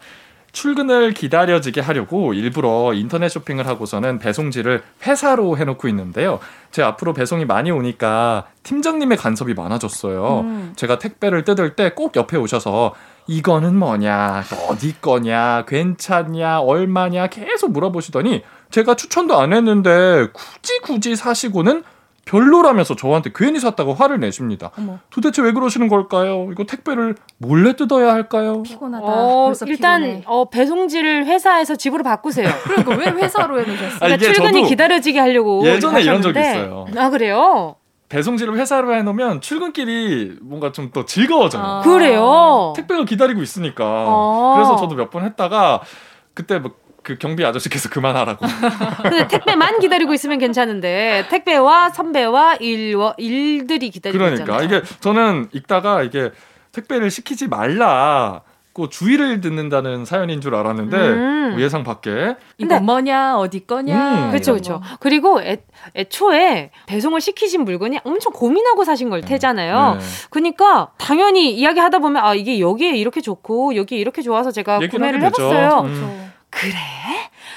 [0.51, 6.39] 출근을 기다려지게 하려고 일부러 인터넷 쇼핑을 하고서는 배송지를 회사로 해놓고 있는데요.
[6.71, 10.39] 제 앞으로 배송이 많이 오니까 팀장님의 간섭이 많아졌어요.
[10.39, 10.73] 음.
[10.75, 12.95] 제가 택배를 뜯을 때 꼭 옆에 오셔서
[13.29, 21.83] 이거는 뭐냐, 어디 거냐, 괜찮냐, 얼마냐 계속 물어보시더니 제가 추천도 안 했는데 굳이 굳이 사시고는
[22.25, 24.71] 별로라면서 저한테 괜히 샀다고 화를 내십니다.
[24.77, 24.97] 어머.
[25.11, 26.47] 도대체 왜 그러시는 걸까요?
[26.51, 28.63] 이거 택배를 몰래 뜯어야 할까요?
[28.63, 29.05] 피곤하다.
[29.05, 30.23] 어, 벌써 일단 피곤해.
[30.25, 32.49] 어, 배송지를 회사에서 집으로 바꾸세요.
[32.63, 33.99] 그러니까 왜 회사로 해놓으셨어요?
[34.01, 36.49] 아, 이게 출근이 기다려지게 하려고 예전에 이런 적이 하셨는데.
[36.49, 36.85] 있어요.
[36.97, 37.75] 아 그래요?
[38.09, 41.63] 배송지를 회사로 해놓으면 출근길이 뭔가 좀또 즐거워져요.
[41.63, 41.81] 아.
[41.81, 42.73] 그래요?
[42.75, 43.85] 택배가 기다리고 있으니까.
[43.85, 44.53] 아.
[44.55, 45.81] 그래서 저도 몇 번 했다가
[46.33, 48.45] 그때 뭐그 경비 아저씨께서 그만하라고.
[49.03, 54.65] 근데 택배만 기다리고 있으면 괜찮은데 택배와 선배와 일워 일들이 기다리고 그러니까 있잖아요.
[54.65, 56.31] 이게 저는 읽다가 이게
[56.71, 58.41] 택배를 시키지 말라
[58.71, 61.55] 고 주의를 듣는다는 사연인 줄 알았는데 음.
[61.59, 64.25] 예상 밖에 이거 뭐냐 어디 거냐.
[64.25, 64.29] 음.
[64.29, 64.81] 그렇죠, 그렇죠.
[64.99, 65.63] 그리고 애,
[65.95, 69.95] 애초에 배송을 시키신 물건이 엄청 고민하고 사신 걸 테잖아요.
[69.95, 70.05] 네.
[70.29, 75.19] 그러니까 당연히 이야기하다 보면 아 이게 여기에 이렇게 좋고 여기 에 이렇게 좋아서 제가 구매를.
[75.23, 75.81] 해봤어요.
[75.85, 76.31] 음.
[76.51, 76.73] 그래?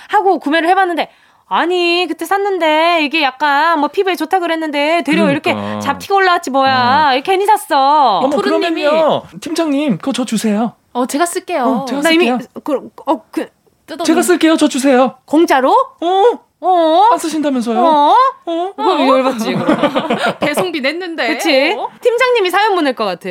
[0.08, 1.10] 하고 구매를 해봤는데
[1.46, 5.50] 아니 그때 샀는데 이게 약간 뭐 피부에 좋다 그랬는데 되려 그러니까.
[5.50, 8.20] 이렇게 잡티가 올라왔지 뭐야 괜히 샀어.
[8.20, 10.72] 어머 그러면요 팀장님 그거 저 주세요.
[10.92, 11.62] 어 제가 쓸게요.
[11.64, 12.48] 어, 제가 나 이미 쓸게요.
[12.62, 13.48] 그, 어, 그
[13.86, 14.04] 뜯어.
[14.04, 14.56] 제가 쓸게요.
[14.56, 15.18] 저 주세요.
[15.24, 15.70] 공짜로?
[16.00, 16.38] 어?
[16.64, 17.08] 어?
[17.12, 17.78] 안 쓰신다면서요?
[17.80, 18.14] 어?
[18.44, 18.72] 어?
[18.76, 19.56] 그거 열받지.
[20.38, 21.34] 배송비 냈는데.
[21.34, 21.74] 그치?
[21.76, 21.88] 어?
[22.00, 23.28] 팀장님이 사연 보낼 것 같아.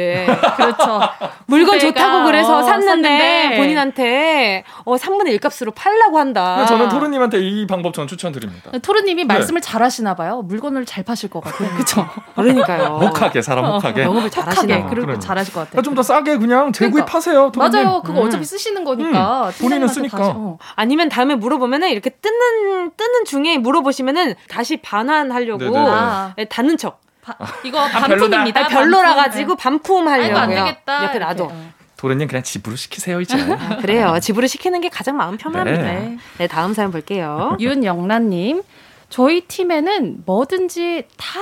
[0.58, 1.00] 그렇죠.
[1.48, 3.58] 물건 좋다고 그래서 어, 샀는데, 샀는데.
[3.58, 6.66] 본인한테 어 3분의 1 값으로 팔라고 한다.
[6.66, 8.72] 저는 토르님한테 이 방법 전 추천드립니다.
[8.82, 9.34] 토르님이 네.
[9.34, 10.42] 말씀을 잘하시나 봐요.
[10.42, 11.70] 물건을 잘 파실 것 같아요.
[11.74, 12.06] 그렇죠.
[12.36, 13.00] 그러니까요.
[13.02, 14.04] 혹하게 사람 혹하게.
[14.04, 14.90] 영업을 잘 하시나 하게 봐.
[14.90, 15.26] 그리고 그러니까.
[15.26, 15.82] 잘하실 것 같아요.
[15.84, 17.52] 좀 더 싸게 그냥 재구입하세요.
[17.52, 17.72] 토르님.
[17.84, 18.02] 맞아요.
[18.02, 18.28] 그거 음.
[18.28, 19.48] 어차피 쓰시는 거니까.
[19.48, 20.18] 음, 본인은 쓰니까.
[20.22, 20.58] 어.
[20.76, 25.86] 아니면 다음에 물어보면은 이렇게 뜨는 뜨는 중에 물어보시면은 다시 반환하려고 네네네.
[25.90, 26.34] 아.
[26.38, 27.02] 예, 닫는 척.
[27.64, 28.08] 이거 별로다.
[28.08, 28.62] 반품입니다.
[28.62, 29.24] 아, 별로라 반품.
[29.24, 30.38] 가지고 반품 하려고요.
[30.38, 31.04] 안 되겠다.
[31.06, 31.44] 옆에 놔둬.
[31.46, 31.56] 이렇게.
[31.98, 33.38] 도련님 그냥 집으로 시키세요 이제.
[33.40, 34.18] 아, 그래요.
[34.20, 35.84] 집으로 시키는 게 가장 마음 편합니다.
[35.84, 36.18] 네.
[36.40, 37.56] 네, 다음 사연 볼게요.
[37.60, 38.64] 윤영란님.
[39.12, 41.40] 저희 팀에는 뭐든지 다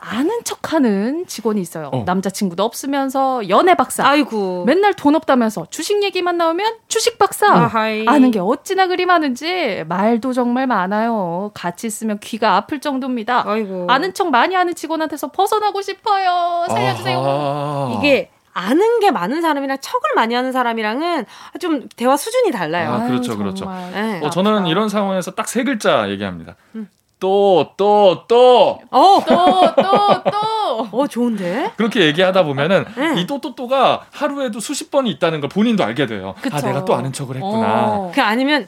[0.00, 1.90] 아는 척하는 직원이 있어요.
[1.92, 2.02] 어.
[2.06, 4.06] 남자친구도 없으면서 연애 박사.
[4.08, 4.64] 아이고.
[4.64, 7.46] 맨날 돈 없다면서 주식 얘기만 나오면 주식 박사.
[7.52, 8.06] 아하이.
[8.08, 11.50] 아는 게 어찌나 그리 많은지 말도 정말 많아요.
[11.52, 13.44] 같이 있으면 귀가 아플 정도입니다.
[13.46, 13.86] 아이고.
[13.88, 16.64] 아는 척 많이 하는 직원한테서 벗어나고 싶어요.
[16.68, 17.18] 살려주세요.
[17.18, 17.96] 아하.
[17.98, 21.26] 이게 아는 게 많은 사람이랑 척을 많이 하는 사람이랑은
[21.60, 22.92] 좀 대화 수준이 달라요.
[22.94, 23.64] 아, 그렇죠, 아유, 그렇죠.
[23.66, 23.92] 정말.
[23.92, 24.20] 네.
[24.24, 26.56] 어, 저는 이런 상황에서 딱 세 글자 얘기합니다.
[27.20, 28.80] 또, 또, 또.
[28.90, 30.88] 어, 또, 또, 또.
[30.92, 31.72] 어 좋은데?
[31.76, 33.20] 그렇게 얘기하다 보면은 네.
[33.20, 36.34] 이 또, 또, 또가 하루에도 수십 번이 있다는 걸 본인도 알게 돼요.
[36.36, 36.66] 아, 그쵸.
[36.66, 37.88] 내가 또 아는 척을 했구나.
[37.88, 38.12] 어.
[38.14, 38.66] 그 아니면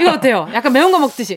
[0.00, 0.48] 이거 어때요?
[0.54, 1.36] 약간 매운 거 먹듯이.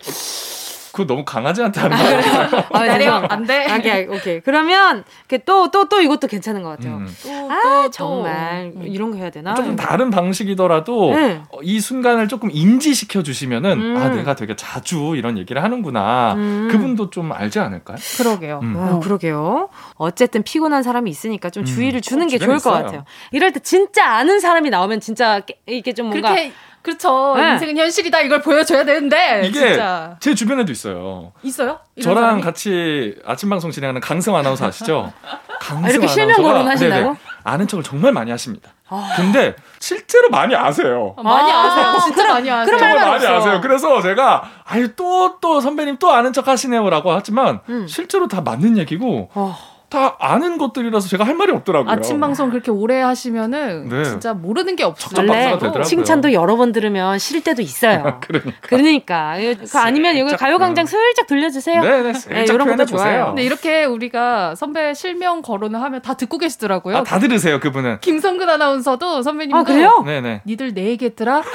[0.91, 2.17] 그거 너무 강아지한테 하는 거예요.
[2.71, 2.97] 아, 기다려.
[2.99, 3.33] 죄송합니다.
[3.33, 3.75] 안 돼.
[3.77, 4.39] 오케이, 오케이.
[4.41, 5.03] 그러면
[5.45, 6.95] 또 또 또 이것도 괜찮은 것 같아요.
[6.97, 7.07] 음.
[7.23, 7.89] 또, 아 또, 또.
[7.91, 9.53] 정말 이런 거 해야 되나?
[9.55, 11.41] 조금 다른 방식이더라도 네.
[11.49, 13.97] 어, 이 순간을 조금 인지시켜 주시면은 음.
[13.97, 16.67] 아 내가 되게 자주 이런 얘기를 하는구나 음.
[16.71, 17.97] 그분도 좀 알지 않을까요?
[18.17, 18.59] 그러게요.
[18.63, 18.75] 음.
[18.77, 19.69] 아, 그러게요.
[19.95, 21.65] 어쨌든 피곤한 사람이 있으니까 좀 음.
[21.65, 22.83] 주의를 주는 어, 게 좋을 것 있어요.
[22.83, 23.03] 같아요.
[23.31, 26.51] 이럴 때 진짜 아는 사람이 나오면 진짜 깨- 이게 좀 뭔가 그렇게
[26.81, 27.35] 그렇죠.
[27.37, 27.51] 네.
[27.53, 28.21] 인생은 현실이다.
[28.21, 31.31] 이걸 보여줘야 되는데 이게 진짜 제 주변에도 있어요.
[31.43, 31.79] 있어요?
[32.01, 32.41] 저랑 사람이?
[32.41, 35.11] 같이 아침 방송 진행하는 강승 아나운서 아시죠?
[35.61, 37.03] 강승 아, 이렇게 실명 거론하신다고?
[37.03, 38.71] 네네, 아는 척을 정말 많이 하십니다.
[39.15, 41.13] 근데 실제로 많이 아세요.
[41.15, 41.99] 어, 많이 아, 아세요.
[42.03, 42.77] 진짜 그럼- 많이 아세요.
[42.77, 43.37] 정말 말 많이 없어.
[43.37, 43.61] 아세요.
[43.61, 47.87] 그래서 제가 아유 또또 선배님 또 아는 척 하시네요라고 하지만 음.
[47.87, 49.57] 실제로 다 맞는 얘기고 어.
[49.91, 51.91] 다 아는 것들이라서 제가 할 말이 없더라고요.
[51.91, 54.05] 아침 방송 그렇게 오래 하시면은 네.
[54.05, 55.27] 진짜 모르는 게 없어요.
[55.27, 55.83] 원래 되더라고요.
[55.83, 58.19] 칭찬도 여러 번 들으면 싫을 때도 있어요.
[58.23, 58.53] 그러니까.
[58.61, 59.35] 그러니까
[59.69, 61.81] 그 아니면 이거 가요광장 슬쩍 돌려주세요.
[61.81, 62.01] 네네.
[62.03, 62.85] 네, 살짝 이런 것도.
[62.85, 63.25] 좋아요.
[63.27, 66.95] 근데 이렇게 우리가 선배 실명 거론을 하면 다 듣고 계시더라고요.
[66.95, 67.99] 아, 다 들으세요 그분은.
[67.99, 70.03] 김성근 아나운서도 선배님도 아 그래요?
[70.05, 70.43] 네네.
[70.45, 71.43] 니들 내 얘기했더라?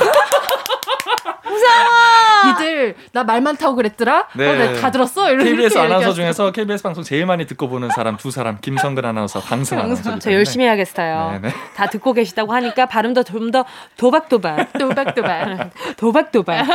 [1.57, 2.53] 무서워.
[2.53, 4.29] 니들 나말 많다고 그랬더라?
[4.35, 4.49] 네.
[4.49, 5.31] 어, 다 들었어?
[5.33, 6.13] 이렇게 KBS 아나운서.
[6.13, 10.19] 중에서 KBS 방송 제일 많이 듣고 보는 사람 두 사람 김성근 아나운서, 강승 아나운서.
[10.19, 11.39] 저 열심히 해야겠어요.
[11.41, 11.55] 네네.
[11.75, 13.65] 다 듣고 계시다고 하니까 발음도 좀 더
[13.97, 15.71] 도박도박.도박도박.
[15.97, 16.67] 도박도박.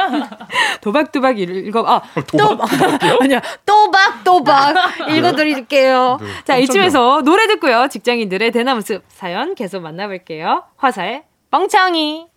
[0.81, 1.83] 도박도박 읽어.
[1.87, 3.17] 아, 도박, 도박이요?
[3.21, 3.41] 아니야.
[3.65, 4.75] 또박 또박
[5.09, 6.17] 읽어드릴게요.
[6.21, 6.57] 네, 자.
[6.57, 7.87] 이쯤에서 노래 듣고요.
[7.89, 10.63] 직장인들의 대나무 숲 사연 계속 만나볼게요.
[10.77, 12.27] 화사의 멍청이.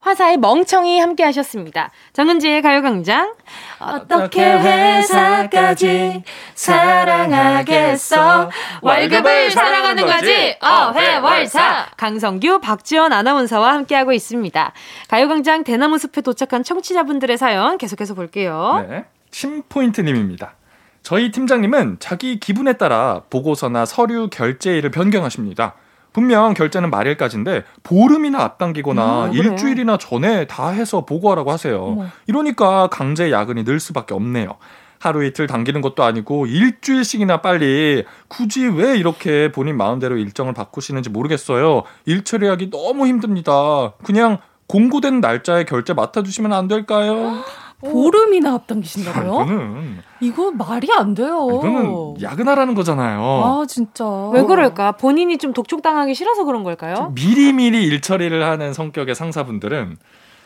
[0.00, 1.90] 화사의 멍청이 함께 하셨습니다.
[2.12, 3.34] 정은지의 가요광장.
[3.80, 6.22] 어떻게 회사까지
[6.54, 8.48] 사랑하겠어?
[8.80, 10.56] 월급을 사랑하는 거지.
[10.60, 11.88] 어회월사.
[11.96, 14.72] 강성규, 박지원 아나운서와 함께하고 있습니다.
[15.08, 18.86] 가요광장 대나무 숲에 도착한 청취자분들의 사연 계속해서 볼게요.
[18.88, 19.04] 네.
[19.32, 20.54] 심포인트님입니다.
[21.02, 25.74] 저희 팀장님은 자기 기분에 따라 보고서나 서류 결제 일을 변경하십니다.
[26.12, 29.32] 분명 결제는 말일까지인데 보름이나 앞당기거나 음.
[29.32, 31.82] 일주일이나 전에 다 해서 보고하라고 하세요.
[31.82, 32.06] 어머.
[32.26, 34.56] 이러니까 강제 야근이 늘 수밖에 없네요.
[35.00, 41.84] 하루 이틀 당기는 것도 아니고 일주일씩이나 빨리 굳이 왜 이렇게 본인 마음대로 일정을 바꾸시는지 모르겠어요.
[42.06, 43.92] 일 처리하기 너무 힘듭니다.
[44.02, 47.42] 그냥 공고된 날짜에 결제 맡아주시면 안 될까요?
[47.80, 49.42] 보름이나 앞당기신다고요?
[49.44, 51.46] 이거는 이거 말이 안 돼요.
[51.52, 53.20] 이거는 야근하라는 거잖아요.
[53.22, 54.04] 아 진짜.
[54.32, 54.92] 왜 그럴까?
[54.92, 57.12] 본인이 좀 독촉당하기 싫어서 그런 걸까요?
[57.14, 59.96] 미리미리 일 처리를 하는 성격의 상사분들은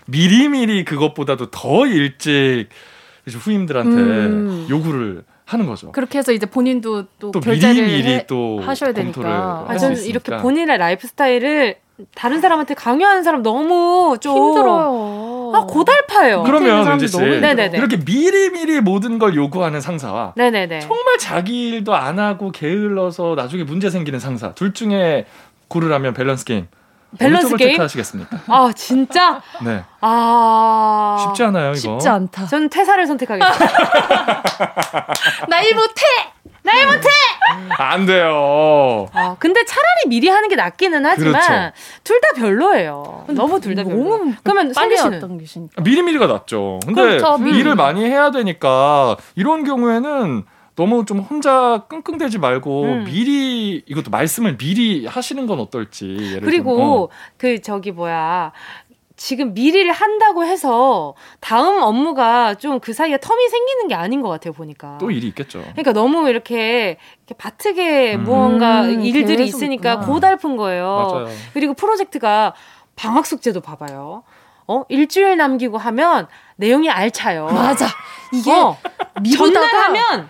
[0.07, 2.69] 미리미리 그것보다도 더 일찍
[3.27, 4.67] 후임들한테 음.
[4.69, 5.93] 요구를 하는 거죠.
[5.93, 9.65] 그렇게 해서 이제 본인도 또, 또 결재를 미리 미리 해- 또 하셔야 되니까.
[9.69, 10.05] 할 아, 수 저는.
[10.05, 11.77] 이렇게 본인의 라이프 스타일을
[12.15, 15.53] 다른 사람한테 강요하는 사람 너무 좀 힘들어요.
[15.55, 16.43] 아 고달파요.
[16.45, 17.77] 그러면 은지 씨 네네네.
[17.77, 20.81] 이렇게 미리 미리 모든 걸 요구하는 상사와 네네네.
[20.81, 25.27] 정말 자기 일도 안 하고 게을러서 나중에 문제 생기는 상사 둘 중에
[25.69, 26.67] 고르라면 밸런스 게임
[27.19, 27.73] 밸런스 쪽을 게임?
[27.73, 28.39] 택하시겠습니까?
[28.49, 31.99] 아 진짜 네 아 쉽지 않아요 이거.
[32.05, 32.47] 않다.
[32.47, 33.73] 저는 퇴사를 선택하겠습니다.
[35.49, 36.03] 나 일 못해.
[36.65, 37.09] 나 일 못해.
[37.79, 39.09] 안 돼요.
[39.13, 41.73] 아 근데 차라리 미리 하는 게 낫기는 하지만 그렇죠.
[42.05, 43.25] 둘다 별로예요.
[43.29, 44.21] 너무 둘 다 별로.
[44.43, 45.83] 그러면 빨리 성기 씨는 앞당기시니까.
[45.83, 46.79] 미리 미리가 낫죠.
[46.85, 47.59] 근데 그렇죠, 미리.
[47.59, 50.45] 일을 많이 해야 되니까 이런 경우에는
[50.75, 53.05] 너무 좀 혼자 끙끙대지 말고 음.
[53.05, 56.17] 미리 이것도 말씀을 미리 하시는 건 어떨지.
[56.19, 57.09] 예를 그리고 어.
[57.37, 58.53] 그 저기 뭐야
[59.17, 64.53] 지금 미리를 한다고 해서 다음 업무가 좀 그 사이에 텀이 생기는 게 아닌 것 같아요
[64.53, 64.99] 보니까.
[64.99, 65.61] 또 일이 있겠죠.
[65.61, 68.25] 그러니까 너무 이렇게, 이렇게 바트게 음.
[68.25, 70.07] 무언가 음, 일들이 있으니까 있구나.
[70.07, 70.87] 고달픈 거예요.
[71.13, 71.29] 맞아요.
[71.53, 72.55] 그리고 프로젝트가
[72.97, 74.25] 방학 숙제도 봐봐요.
[74.73, 77.47] 어 일주일 남기고 하면 내용이 알차요.
[77.47, 77.87] 맞아.
[78.33, 78.79] 이게 어,
[79.21, 80.29] 미루다가 전날 하면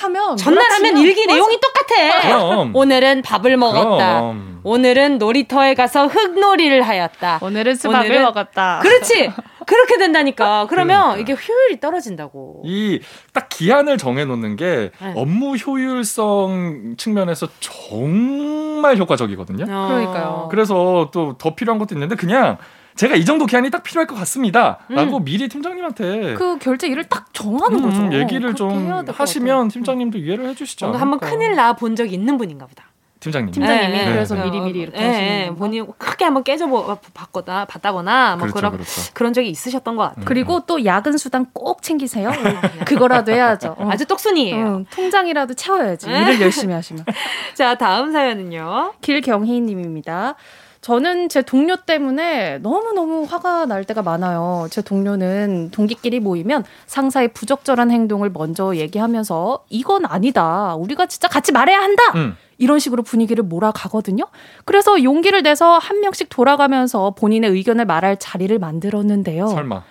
[0.00, 2.20] 하면 전날 하면 몰아치면- 일기 내용이 똑같아.
[2.22, 2.76] 그럼.
[2.76, 4.20] 오늘은 밥을 먹었다.
[4.20, 4.60] 그럼.
[4.64, 7.40] 오늘은 놀이터에 가서 흙놀이를 하였다.
[7.42, 8.78] 오늘은 수박을 오늘은- 먹었다.
[8.82, 9.32] 그렇지.
[9.66, 10.66] 그렇게 된다니까.
[10.68, 11.20] 그러면 그러니까.
[11.20, 12.62] 이게 효율이 떨어진다고.
[12.64, 13.00] 이
[13.32, 15.12] 딱 기한을 정해놓는 게 네.
[15.16, 19.64] 업무 효율성 측면에서 정말 효과적이거든요.
[19.68, 19.88] 어.
[19.88, 20.48] 그러니까요.
[20.50, 22.58] 그래서 또 더 필요한 것도 있는데 그냥
[22.96, 25.24] 제가 이 정도 기한이 딱 필요할 것 같습니다.라고 음.
[25.24, 28.18] 미리 팀장님한테 그 결제 일을 딱 정하는 음, 거죠.
[28.18, 30.92] 얘기를 좀 하시면 팀장님도 이해를 해주시죠.
[30.92, 31.18] 한번.
[31.20, 32.84] 큰일 나 본 적이 있는 분인가 보다.
[33.20, 33.52] 팀장님.
[33.52, 34.42] 팀장님이 네, 그래서 네.
[34.44, 35.58] 미리 미리 이렇게 예, 하시는 예, 건가?
[35.60, 36.66] 본인이 크게 한번 깨져
[37.14, 38.90] 봤거나 봤다거나 뭐 그렇죠, 그런 그렇죠.
[39.14, 40.24] 그런 적이 있으셨던 것 같아요.
[40.24, 42.30] 그리고 또 야근 수당 꼭 챙기세요.
[42.84, 43.76] 그거라도 해야죠.
[43.78, 43.88] 어.
[43.92, 44.56] 아주 똑순이에요.
[44.56, 46.08] 응, 통장이라도 채워야지.
[46.08, 46.20] 네.
[46.22, 47.04] 일을 열심히 하시면.
[47.54, 48.94] 자 다음 사연은요.
[49.00, 50.34] 길경희님입니다.
[50.82, 54.66] 저는 제 동료 때문에 너무너무 화가 날 때가 많아요.
[54.68, 60.74] 제 동료는 동기끼리 모이면 상사의 부적절한 행동을 먼저 얘기하면서 이건 아니다.
[60.74, 62.02] 우리가 진짜 같이 말해야 한다.
[62.16, 62.36] 음.
[62.58, 64.26] 이런 식으로 분위기를 몰아가거든요.
[64.64, 69.46] 그래서 용기를 내서 한 명씩 돌아가면서 본인의 의견을 말할 자리를 만들었는데요.
[69.46, 69.84] 설마.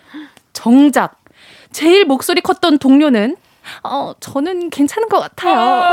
[0.52, 1.22] 정작
[1.72, 3.38] 제일 목소리 컸던 동료는
[3.84, 5.86] 어 저는 괜찮은 것 같아요.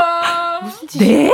[0.99, 1.31] 네?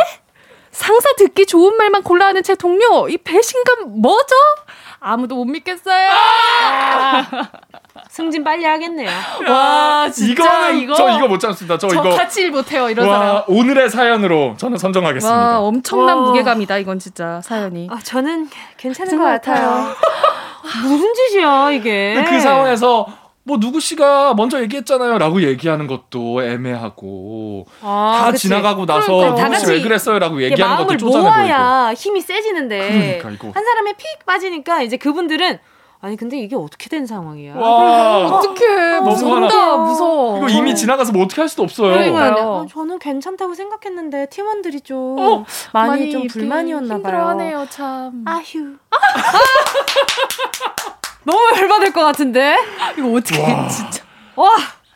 [0.75, 4.35] 상사 듣기 좋은 말만 골라 하는 제 동료 이 배신감 뭐죠?
[4.99, 6.09] 아무도 못 믿겠어요.
[8.09, 9.09] 승진 빨리 하겠네요.
[9.47, 11.77] 와 진짜 이거는 이거 저 이거 못 참습니다.
[11.77, 13.43] 저, 저 이거 같이 일 못해요 이런 와 사람.
[13.47, 15.37] 오늘의 사연으로 저는 선정하겠습니다.
[15.37, 16.23] 와 엄청난 와.
[16.25, 17.87] 무게감이다 이건 진짜 사연이.
[17.89, 19.87] 아 저는 괜찮은 것것 같아요.
[20.83, 22.21] 무슨 짓이야 이게?
[22.27, 23.07] 그 상황에서
[23.47, 28.47] 뭐 누구 씨가 먼저 얘기했잖아요.라고 얘기하는 것도 애매하고 아, 다 그치.
[28.47, 31.47] 지나가고 나서 그러니까 다 누구 씨 같이 왜 그랬어요?라고 얘기하는 마음을 것도 쪼잔해 보이고.
[31.47, 33.51] 모아야 힘이 세지는데 그러니까, 이거.
[33.53, 35.59] 한 사람이 픽 빠지니까 이제 그분들은
[36.01, 37.55] 아니 근데 이게 어떻게 된 상황이야?
[37.55, 39.77] 와 어떡해 너무 무섭다.
[39.77, 40.37] 무서워.
[40.39, 41.93] 이거 이미 지나가서 뭐 어떻게 할 수도 없어요.
[41.93, 42.63] 그러니까요.
[42.63, 46.97] 아, 저는 괜찮다고 생각했는데 팀원들이 좀 어, 많이, 좀 이렇게 불만이었나 봐요.
[46.97, 48.23] 힘들어하네요 참.
[48.25, 48.75] 아휴.
[51.25, 52.55] 너무 열받을 것 같은데?
[52.97, 53.67] 이거 어떻게 와.
[53.67, 54.03] 진짜.
[54.35, 54.49] 와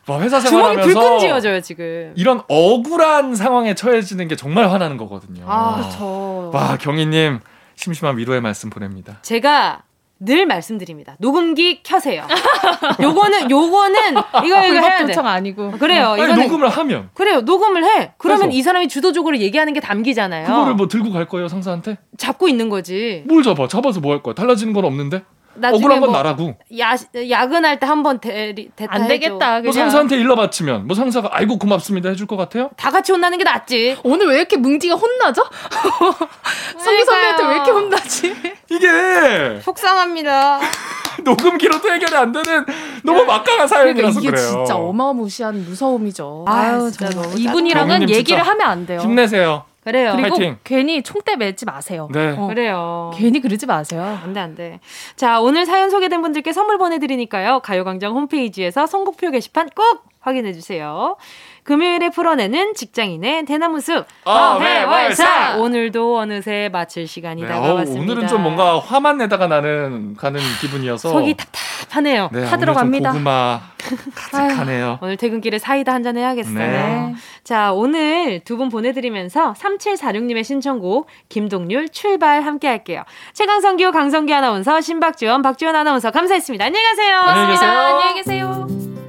[0.07, 2.13] 와, 회사 생활하면서 불끈 쥐어져요 지금.
[2.15, 5.43] 이런 억울한 상황에 처해지는 게 정말 화나는 거거든요.
[5.47, 6.51] 아, 그렇죠.
[6.53, 7.39] 와 경희님
[7.75, 9.19] 심심한 위로의 말씀 보냅니다.
[9.21, 9.83] 제가
[10.21, 11.15] 늘 말씀드립니다.
[11.19, 12.23] 녹음기 켜세요.
[13.01, 14.11] 요거는 요거는
[14.43, 15.13] 이거 이거 해야 돼.
[15.15, 15.71] 아니고.
[15.71, 16.09] 그래요.
[16.13, 17.41] 아니, 이거는 녹음을 하면 그래요.
[17.41, 18.11] 녹음을 해.
[18.17, 18.57] 그러면 해서.
[18.57, 20.45] 이 사람이 주도적으로 얘기하는 게 담기잖아요.
[20.47, 21.97] 그거를 뭐 들고 갈 거예요 상사한테?
[22.17, 23.23] 잡고 있는 거지.
[23.27, 23.67] 뭘 잡아?
[23.69, 24.33] 잡아서 뭐 할 거야?
[24.35, 25.23] 달라지는 건 없는데?
[25.55, 26.55] 나중에 억울한 건 뭐 나라고.
[26.79, 26.95] 야
[27.29, 29.09] 야근할 때 한번 대리 대타 안 해줘.
[29.09, 29.51] 되겠다.
[29.53, 29.73] 뭐 그냥.
[29.73, 32.69] 상사한테 일러 바치면 뭐 상사가 아이고 고맙습니다 해줄 것 같아요?
[32.77, 33.97] 다 같이 혼나는 게 낫지.
[34.03, 35.43] 오늘 왜 이렇게 뭉디가 혼나죠?
[36.79, 38.35] 성기 선배한테 왜 이렇게 혼나지?
[38.69, 40.59] 이게 속상합니다.
[41.23, 42.65] 녹음 기로도 해결이 안 되는
[43.03, 44.47] 너무 막강한 사연이라서 이게 그래요.
[44.47, 46.45] 진짜 어마무시한 무서움이죠.
[46.47, 47.29] 아유, 진짜 정말.
[47.31, 48.99] 너무 이분이랑은 얘기를 진짜 하면 안 돼요.
[49.01, 49.65] 힘내세요.
[49.83, 50.11] 그래요.
[50.15, 50.57] 그리고 파이팅.
[50.63, 52.09] 괜히 총대 매지 마세요.
[52.11, 52.35] 네.
[52.37, 53.11] 어, 그래요.
[53.15, 54.19] 괜히 그러지 마세요.
[54.23, 54.79] 안 돼, 안 돼.
[55.15, 57.61] 자, 오늘 사연 소개된 분들께 선물 보내드리니까요.
[57.61, 61.15] 가요광장 홈페이지에서 선곡표 게시판 꼭 확인해주세요.
[61.63, 64.05] 금요일에 풀어내는 직장인의 대나무 숲.
[64.25, 65.57] 어회월사.
[65.57, 67.99] 오늘도 어느새 마칠 시간이 네, 다가왔습니다.
[67.99, 72.29] 어우, 오늘은 좀 뭔가 화만 내다가 나는 가는 기분이어서 속이 답답하네요.
[72.31, 73.11] 네, 타 오늘 들어갑니다.
[73.11, 73.61] 좀 고구마
[74.15, 74.99] 가득하네요.
[75.01, 76.57] 오늘 퇴근길에 사이다 한 잔 해야겠어요.
[76.57, 77.15] 네.
[77.43, 83.03] 자, 오늘 두 분 보내드리면서 3746님의 신청곡 김동률 출발 함께 할게요.
[83.33, 86.65] 최강성규, 강성규 아나운서, 신박지원, 박지원 아나운서 감사했습니다.
[86.65, 87.17] 안녕히 가세요.
[87.19, 87.71] 안녕히 계세요.
[87.71, 89.08] 안녕히 계세요.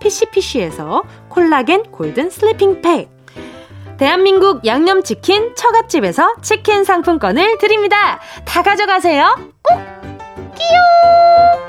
[0.00, 3.08] 피시피시에서 콜라겐 golden sleeping 팩,
[3.98, 8.20] 대한민국 양념치킨 처갓집에서 치킨 상품권을 드립니다.
[8.44, 9.36] 다 가져가세요.
[9.62, 9.78] 꼭!
[10.54, 11.65] 끼용!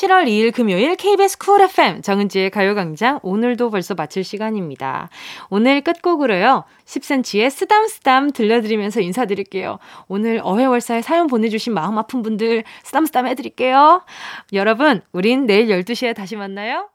[0.00, 5.10] 7월 2일 금요일 KBS 쿨 FM 정은지의 가요광장 오늘도 벌써 마칠 시간입니다.
[5.50, 6.64] 오늘 끝곡으로요.
[6.86, 9.78] 10cm의 쓰담쓰담 들려드리면서 인사드릴게요.
[10.08, 14.02] 오늘 어회월사에 사연 보내주신 마음 아픈 분들 쓰담쓰담 해드릴게요.
[14.54, 16.88] 여러분 우린 내일 12시에 다시 만나요.